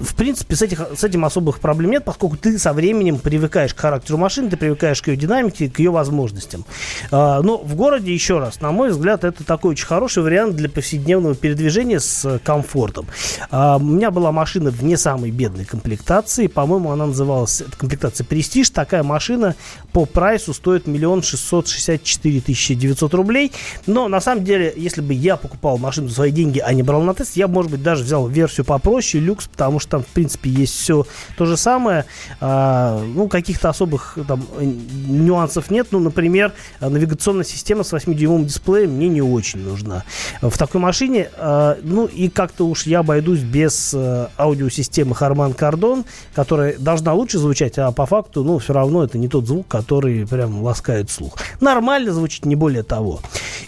в 0.00 0.14
принципе, 0.14 0.56
с, 0.56 0.62
этих, 0.62 0.80
с 0.96 1.04
этим 1.04 1.24
особых 1.24 1.60
проблем 1.60 1.92
нет, 1.92 2.04
поскольку 2.04 2.36
ты 2.36 2.58
со 2.58 2.72
временем 2.72 3.18
привыкаешь 3.18 3.74
к 3.74 3.78
характеру 3.78 4.18
машины, 4.18 4.50
ты 4.50 4.56
привыкаешь 4.56 5.00
к 5.02 5.08
ее 5.08 5.16
динамике, 5.16 5.70
к 5.70 5.78
ее 5.78 5.90
возможностям. 5.90 6.64
А, 7.10 7.42
но 7.42 7.58
в 7.58 7.74
городе, 7.74 8.12
еще 8.12 8.38
раз, 8.38 8.60
на 8.60 8.72
мой 8.72 8.90
взгляд, 8.90 9.24
это 9.24 9.44
такой 9.44 9.72
очень 9.72 9.86
хороший 9.86 10.22
вариант 10.22 10.56
для 10.56 10.68
повседневного 10.68 11.34
передвижения 11.34 12.00
с 12.00 12.40
комфортом. 12.44 13.06
А, 13.50 13.76
у 13.76 13.84
меня 13.84 14.10
была 14.10 14.32
машина 14.32 14.70
в 14.70 14.82
не 14.82 14.96
самой 14.96 15.30
бедной 15.30 15.64
комплектации, 15.64 16.46
по-моему, 16.46 16.90
она 16.90 17.06
называлась, 17.06 17.62
комплектация 17.76 18.24
Престиж, 18.24 18.70
такая 18.70 19.02
машина 19.02 19.54
по 19.92 20.06
прайсу 20.06 20.54
стоит 20.54 20.86
миллион 20.86 21.22
шестьсот 21.22 21.68
шестьдесят 21.68 22.02
четыре 22.02 22.40
тысячи 22.40 22.74
девятьсот 22.74 23.14
рублей, 23.14 23.52
но 23.86 24.08
на 24.08 24.20
самом 24.20 24.44
деле, 24.44 24.72
если 24.76 25.00
бы 25.00 25.12
я 25.14 25.36
покупал 25.36 25.78
машину 25.78 26.08
за 26.08 26.14
свои 26.14 26.30
деньги, 26.30 26.58
а 26.58 26.72
не 26.72 26.82
брал 26.82 27.02
на 27.02 27.14
тест, 27.14 27.36
я, 27.36 27.48
может 27.48 27.70
быть, 27.70 27.82
даже 27.82 28.02
взял 28.04 28.26
версию 28.26 28.66
попроще, 28.66 29.22
люкс, 29.22 29.46
потому 29.46 29.78
что 29.78 29.83
там, 29.88 30.02
в 30.02 30.06
принципе, 30.06 30.50
есть 30.50 30.74
все 30.74 31.06
то 31.36 31.46
же 31.46 31.56
самое. 31.56 32.04
А, 32.40 33.02
ну, 33.02 33.28
каких-то 33.28 33.68
особых 33.68 34.18
там 34.26 34.44
нюансов 34.60 35.70
нет. 35.70 35.88
Ну, 35.90 36.00
например, 36.00 36.52
навигационная 36.80 37.44
система 37.44 37.84
с 37.84 37.92
8-дюймовым 37.92 38.44
дисплеем 38.44 38.92
мне 38.92 39.08
не 39.08 39.22
очень 39.22 39.60
нужна. 39.60 40.04
В 40.40 40.56
такой 40.58 40.80
машине, 40.80 41.30
а, 41.36 41.78
ну, 41.82 42.06
и 42.06 42.28
как-то 42.28 42.66
уж 42.66 42.86
я 42.86 43.00
обойдусь 43.00 43.40
без 43.40 43.92
а, 43.94 44.30
аудиосистемы 44.38 45.12
Harman 45.12 45.56
Kardon, 45.56 46.04
которая 46.34 46.76
должна 46.78 47.12
лучше 47.14 47.38
звучать, 47.38 47.78
а 47.78 47.92
по 47.92 48.06
факту, 48.06 48.44
ну, 48.44 48.58
все 48.58 48.72
равно 48.72 49.04
это 49.04 49.18
не 49.18 49.28
тот 49.28 49.46
звук, 49.46 49.68
который 49.68 50.26
прям 50.26 50.62
ласкает 50.62 51.10
слух. 51.10 51.36
Нормально 51.60 52.12
звучит, 52.12 52.44
не 52.44 52.56
более 52.56 52.82
того. 52.82 53.20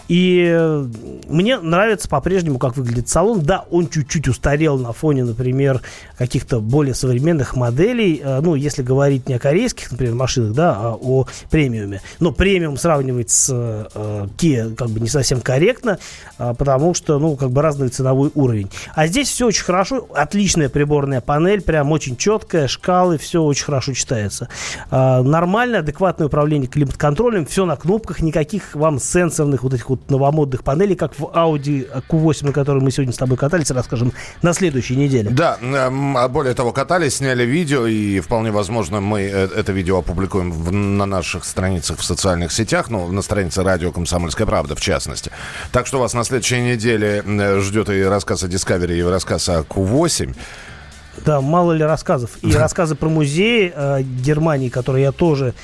И 0.07 0.47
э, 0.49 0.85
мне 1.27 1.59
нравится 1.59 2.07
по-прежнему, 2.07 2.59
как 2.59 2.77
выглядит 2.77 3.09
салон. 3.09 3.41
Да, 3.41 3.65
он 3.71 3.89
чуть-чуть 3.89 4.27
устарел 4.27 4.77
на 4.77 4.93
фоне, 4.93 5.25
например, 5.25 5.81
каких-то 6.17 6.59
более 6.59 6.93
современных 6.93 7.55
моделей. 7.55 8.21
Э, 8.23 8.39
ну, 8.41 8.55
если 8.55 8.81
говорить 8.81 9.27
не 9.29 9.35
о 9.35 9.39
корейских, 9.39 9.91
например, 9.91 10.15
машинах, 10.15 10.53
да, 10.53 10.75
а 10.75 10.97
о 10.99 11.27
премиуме. 11.49 12.01
Но 12.19 12.31
премиум 12.31 12.77
сравнивать 12.77 13.29
с 13.29 13.49
э, 13.51 14.27
Kia 14.37 14.75
как 14.75 14.89
бы 14.89 14.99
не 14.99 15.09
совсем 15.09 15.41
корректно, 15.41 15.99
э, 16.39 16.53
потому 16.57 16.93
что, 16.93 17.19
ну, 17.19 17.35
как 17.35 17.51
бы 17.51 17.61
разный 17.61 17.89
ценовой 17.89 18.31
уровень. 18.35 18.69
А 18.95 19.07
здесь 19.07 19.29
все 19.29 19.47
очень 19.47 19.63
хорошо. 19.63 20.07
Отличная 20.13 20.69
приборная 20.69 21.21
панель, 21.21 21.61
прям 21.61 21.91
очень 21.91 22.17
четкая, 22.17 22.67
шкалы, 22.67 23.17
все 23.17 23.43
очень 23.43 23.65
хорошо 23.65 23.93
читается. 23.93 24.49
Э, 24.89 25.21
нормальное, 25.21 25.79
адекватное 25.79 26.27
управление 26.27 26.67
климат-контролем, 26.67 27.45
все 27.45 27.65
на 27.65 27.75
кнопках, 27.75 28.21
никаких 28.21 28.75
вам 28.75 28.99
сенсорных 28.99 29.63
вот 29.63 29.73
этих 29.73 29.89
вот 29.89 30.09
новомодных 30.09 30.63
панелей, 30.63 30.95
как 30.95 31.17
в 31.17 31.25
Audi 31.25 31.87
Q8, 32.09 32.47
на 32.47 32.51
которой 32.51 32.83
мы 32.83 32.91
сегодня 32.91 33.13
с 33.13 33.17
тобой 33.17 33.37
катались, 33.37 33.71
расскажем 33.71 34.13
на 34.41 34.53
следующей 34.53 34.95
неделе. 34.95 35.29
Да, 35.29 35.57
эм, 35.61 36.06
а 36.15 36.27
более 36.27 36.53
того, 36.53 36.71
катались, 36.71 37.15
сняли 37.17 37.43
видео, 37.43 37.87
и 37.87 38.19
вполне 38.19 38.51
возможно 38.51 39.01
мы 39.01 39.21
э, 39.21 39.47
это 39.55 39.71
видео 39.71 39.97
опубликуем 39.97 40.51
в- 40.51 40.71
на 40.71 41.05
наших 41.05 41.43
страницах 41.43 41.97
в 41.99 42.03
социальных 42.03 42.51
сетях, 42.51 42.89
ну, 42.89 43.11
на 43.11 43.21
странице 43.21 43.63
радио 43.63 43.91
«Комсомольская 43.91 44.45
правда» 44.45 44.75
в 44.75 44.79
частности. 44.81 45.31
Так 45.71 45.87
что 45.87 45.99
вас 45.99 46.13
на 46.13 46.23
следующей 46.23 46.61
неделе 46.61 47.23
э, 47.25 47.59
ждет 47.61 47.89
и 47.89 48.03
рассказ 48.03 48.43
о 48.43 48.47
Discovery, 48.47 48.99
и 48.99 49.01
рассказ 49.03 49.49
о 49.49 49.61
Q8. 49.61 50.35
Да, 51.25 51.41
мало 51.41 51.71
ли 51.73 51.83
рассказов. 51.83 52.37
И 52.43 52.53
рассказы 52.53 52.93
про 52.95 53.09
музеи 53.09 53.73
э, 53.75 54.01
Германии, 54.03 54.69
которые 54.69 55.03
я 55.05 55.11
тоже 55.11 55.55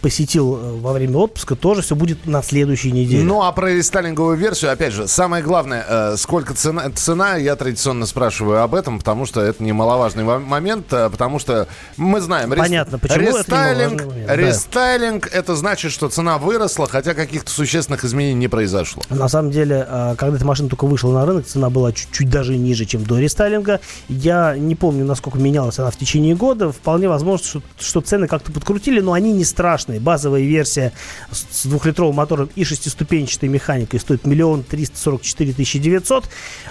посетил 0.00 0.56
э, 0.56 0.80
во 0.80 0.92
время 0.92 1.16
отпуска, 1.18 1.56
тоже 1.56 1.82
все 1.82 1.96
будет 1.96 2.26
на 2.26 2.42
следующей 2.42 2.92
неделе. 2.92 3.24
Ну, 3.24 3.42
а 3.42 3.50
про 3.52 3.74
рестайлинговую 3.74 4.36
версию, 4.36 4.72
опять 4.72 4.92
же, 4.92 5.08
самое 5.08 5.42
главное, 5.42 5.84
э, 5.88 6.16
сколько 6.16 6.54
цена, 6.54 6.90
цена, 6.94 7.36
я 7.36 7.56
традиционно 7.56 8.06
спрашиваю 8.06 8.62
об 8.62 8.74
этом, 8.74 8.98
потому 8.98 9.26
что 9.26 9.40
это 9.40 9.62
немаловажный 9.62 10.22
мо- 10.22 10.38
момент, 10.38 10.92
э, 10.92 11.10
потому 11.10 11.38
что 11.38 11.66
мы 11.96 12.20
знаем... 12.20 12.50
Понятно, 12.50 12.98
почему 12.98 13.28
это 13.28 13.38
рестайлинг, 13.38 13.92
немаловажный 13.92 14.06
момент, 14.06 14.26
да. 14.26 14.36
рестайлинг 14.36 15.26
это 15.26 15.56
значит, 15.56 15.90
что 15.90 16.08
цена 16.08 16.38
выросла, 16.38 16.86
хотя 16.86 17.14
каких-то 17.14 17.50
существенных 17.50 18.04
изменений 18.04 18.38
не 18.38 18.48
произошло. 18.48 19.02
На 19.10 19.28
самом 19.28 19.50
деле, 19.50 19.86
э, 19.88 20.14
когда 20.16 20.36
эта 20.36 20.46
машина 20.46 20.68
только 20.68 20.86
вышла 20.86 21.12
на 21.12 21.26
рынок, 21.26 21.46
цена 21.46 21.68
была 21.68 21.92
чуть-чуть 21.92 22.30
даже 22.30 22.56
ниже, 22.56 22.84
чем 22.84 23.02
до 23.04 23.18
рестайлинга. 23.18 23.80
Я 24.08 24.56
не 24.56 24.76
помню, 24.76 25.04
насколько 25.04 25.38
менялась 25.38 25.78
она 25.78 25.90
в 25.90 25.96
течение 25.96 26.36
года. 26.36 26.70
Вполне 26.70 27.08
возможно, 27.08 27.44
что, 27.44 27.62
что 27.80 28.00
цены 28.00 28.28
как-то 28.28 28.52
подкрутили, 28.52 29.00
но 29.00 29.12
они 29.14 29.32
не 29.32 29.44
страшные. 29.48 29.98
Базовая 30.00 30.42
версия 30.42 30.92
с 31.32 31.66
двухлитровым 31.66 32.14
мотором 32.14 32.48
и 32.54 32.64
шестиступенчатой 32.64 33.48
механикой 33.48 33.98
стоит 34.00 34.24
миллион 34.26 34.62
триста 34.62 34.96
сорок 34.98 35.22
четыре 35.22 35.52
тысячи 35.52 35.78
девятьсот. 35.78 36.24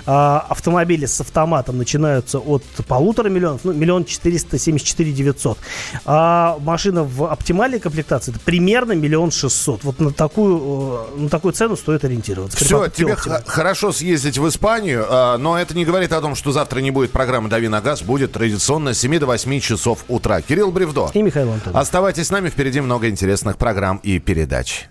А, 0.06 0.46
Автомобили 0.50 1.06
с 1.06 1.20
автоматом 1.20 1.78
начинаются 1.78 2.40
от 2.40 2.64
полутора 2.88 3.30
миллионов, 3.30 3.62
ну, 3.64 3.74
миллион 3.74 4.06
четыреста 4.06 4.58
семьдесят 4.58 4.88
четыре 4.88 5.12
девятьсот. 5.12 5.58
А 6.06 6.58
машина 6.62 7.04
в 7.04 7.26
оптимальной 7.26 7.80
комплектации 7.80 8.32
это 8.32 8.40
примерно 8.40 8.94
миллион 8.94 9.32
шестьсот. 9.32 9.84
Вот 9.84 10.00
на 10.00 10.12
такую, 10.12 11.08
э, 11.16 11.20
на 11.22 11.30
такую 11.30 11.54
цену 11.54 11.76
стоит 11.76 12.04
ориентироваться. 12.06 12.58
Все, 12.64 12.88
тебе 12.88 13.16
х- 13.16 13.44
хорошо 13.46 13.92
съездить 13.92 14.38
в 14.38 14.48
Испанию, 14.48 15.06
а, 15.10 15.38
но 15.38 15.58
это 15.60 15.76
не 15.76 15.86
говорит 15.86 16.12
о 16.14 16.22
том, 16.22 16.36
что 16.36 16.52
завтра 16.52 16.80
не 16.80 16.92
будет 16.92 17.12
программы 17.12 17.50
«Дави 17.50 17.68
на 17.68 17.82
газ». 17.82 18.02
будет 18.02 18.34
традиционно 18.34 18.94
с 18.94 19.00
7 19.00 19.20
до 19.20 19.26
8 19.26 19.60
часов 19.60 20.06
утра. 20.08 20.42
Кирилл 20.42 20.72
Бревдо. 20.72 21.10
И 21.14 21.22
Михаил 21.22 21.52
Антонов. 21.52 21.76
Оставайтесь 21.80 22.28
с 22.28 22.30
нами, 22.30 22.50
впереди 22.68 22.82
много 22.82 23.08
интересных 23.08 23.58
программ 23.58 23.96
и 24.04 24.20
передач. 24.20 24.88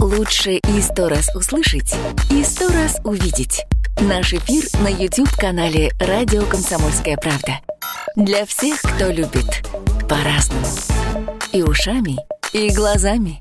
Лучше 0.00 0.54
и 0.54 0.80
сто 0.80 1.08
раз 1.08 1.28
услышать, 1.36 1.94
и 2.28 2.42
сто 2.42 2.66
раз 2.66 3.00
увидеть. 3.04 3.66
Наш 4.00 4.32
эфир 4.32 4.64
на 4.82 4.88
YouTube-канале 4.88 5.92
«Радио 6.00 6.42
Комсомольская 6.42 7.16
правда». 7.16 7.60
Для 8.16 8.44
всех, 8.46 8.82
кто 8.82 9.12
любит 9.12 9.64
по-разному. 10.08 10.66
И 11.52 11.62
ушами, 11.62 12.16
и 12.52 12.74
глазами. 12.74 13.40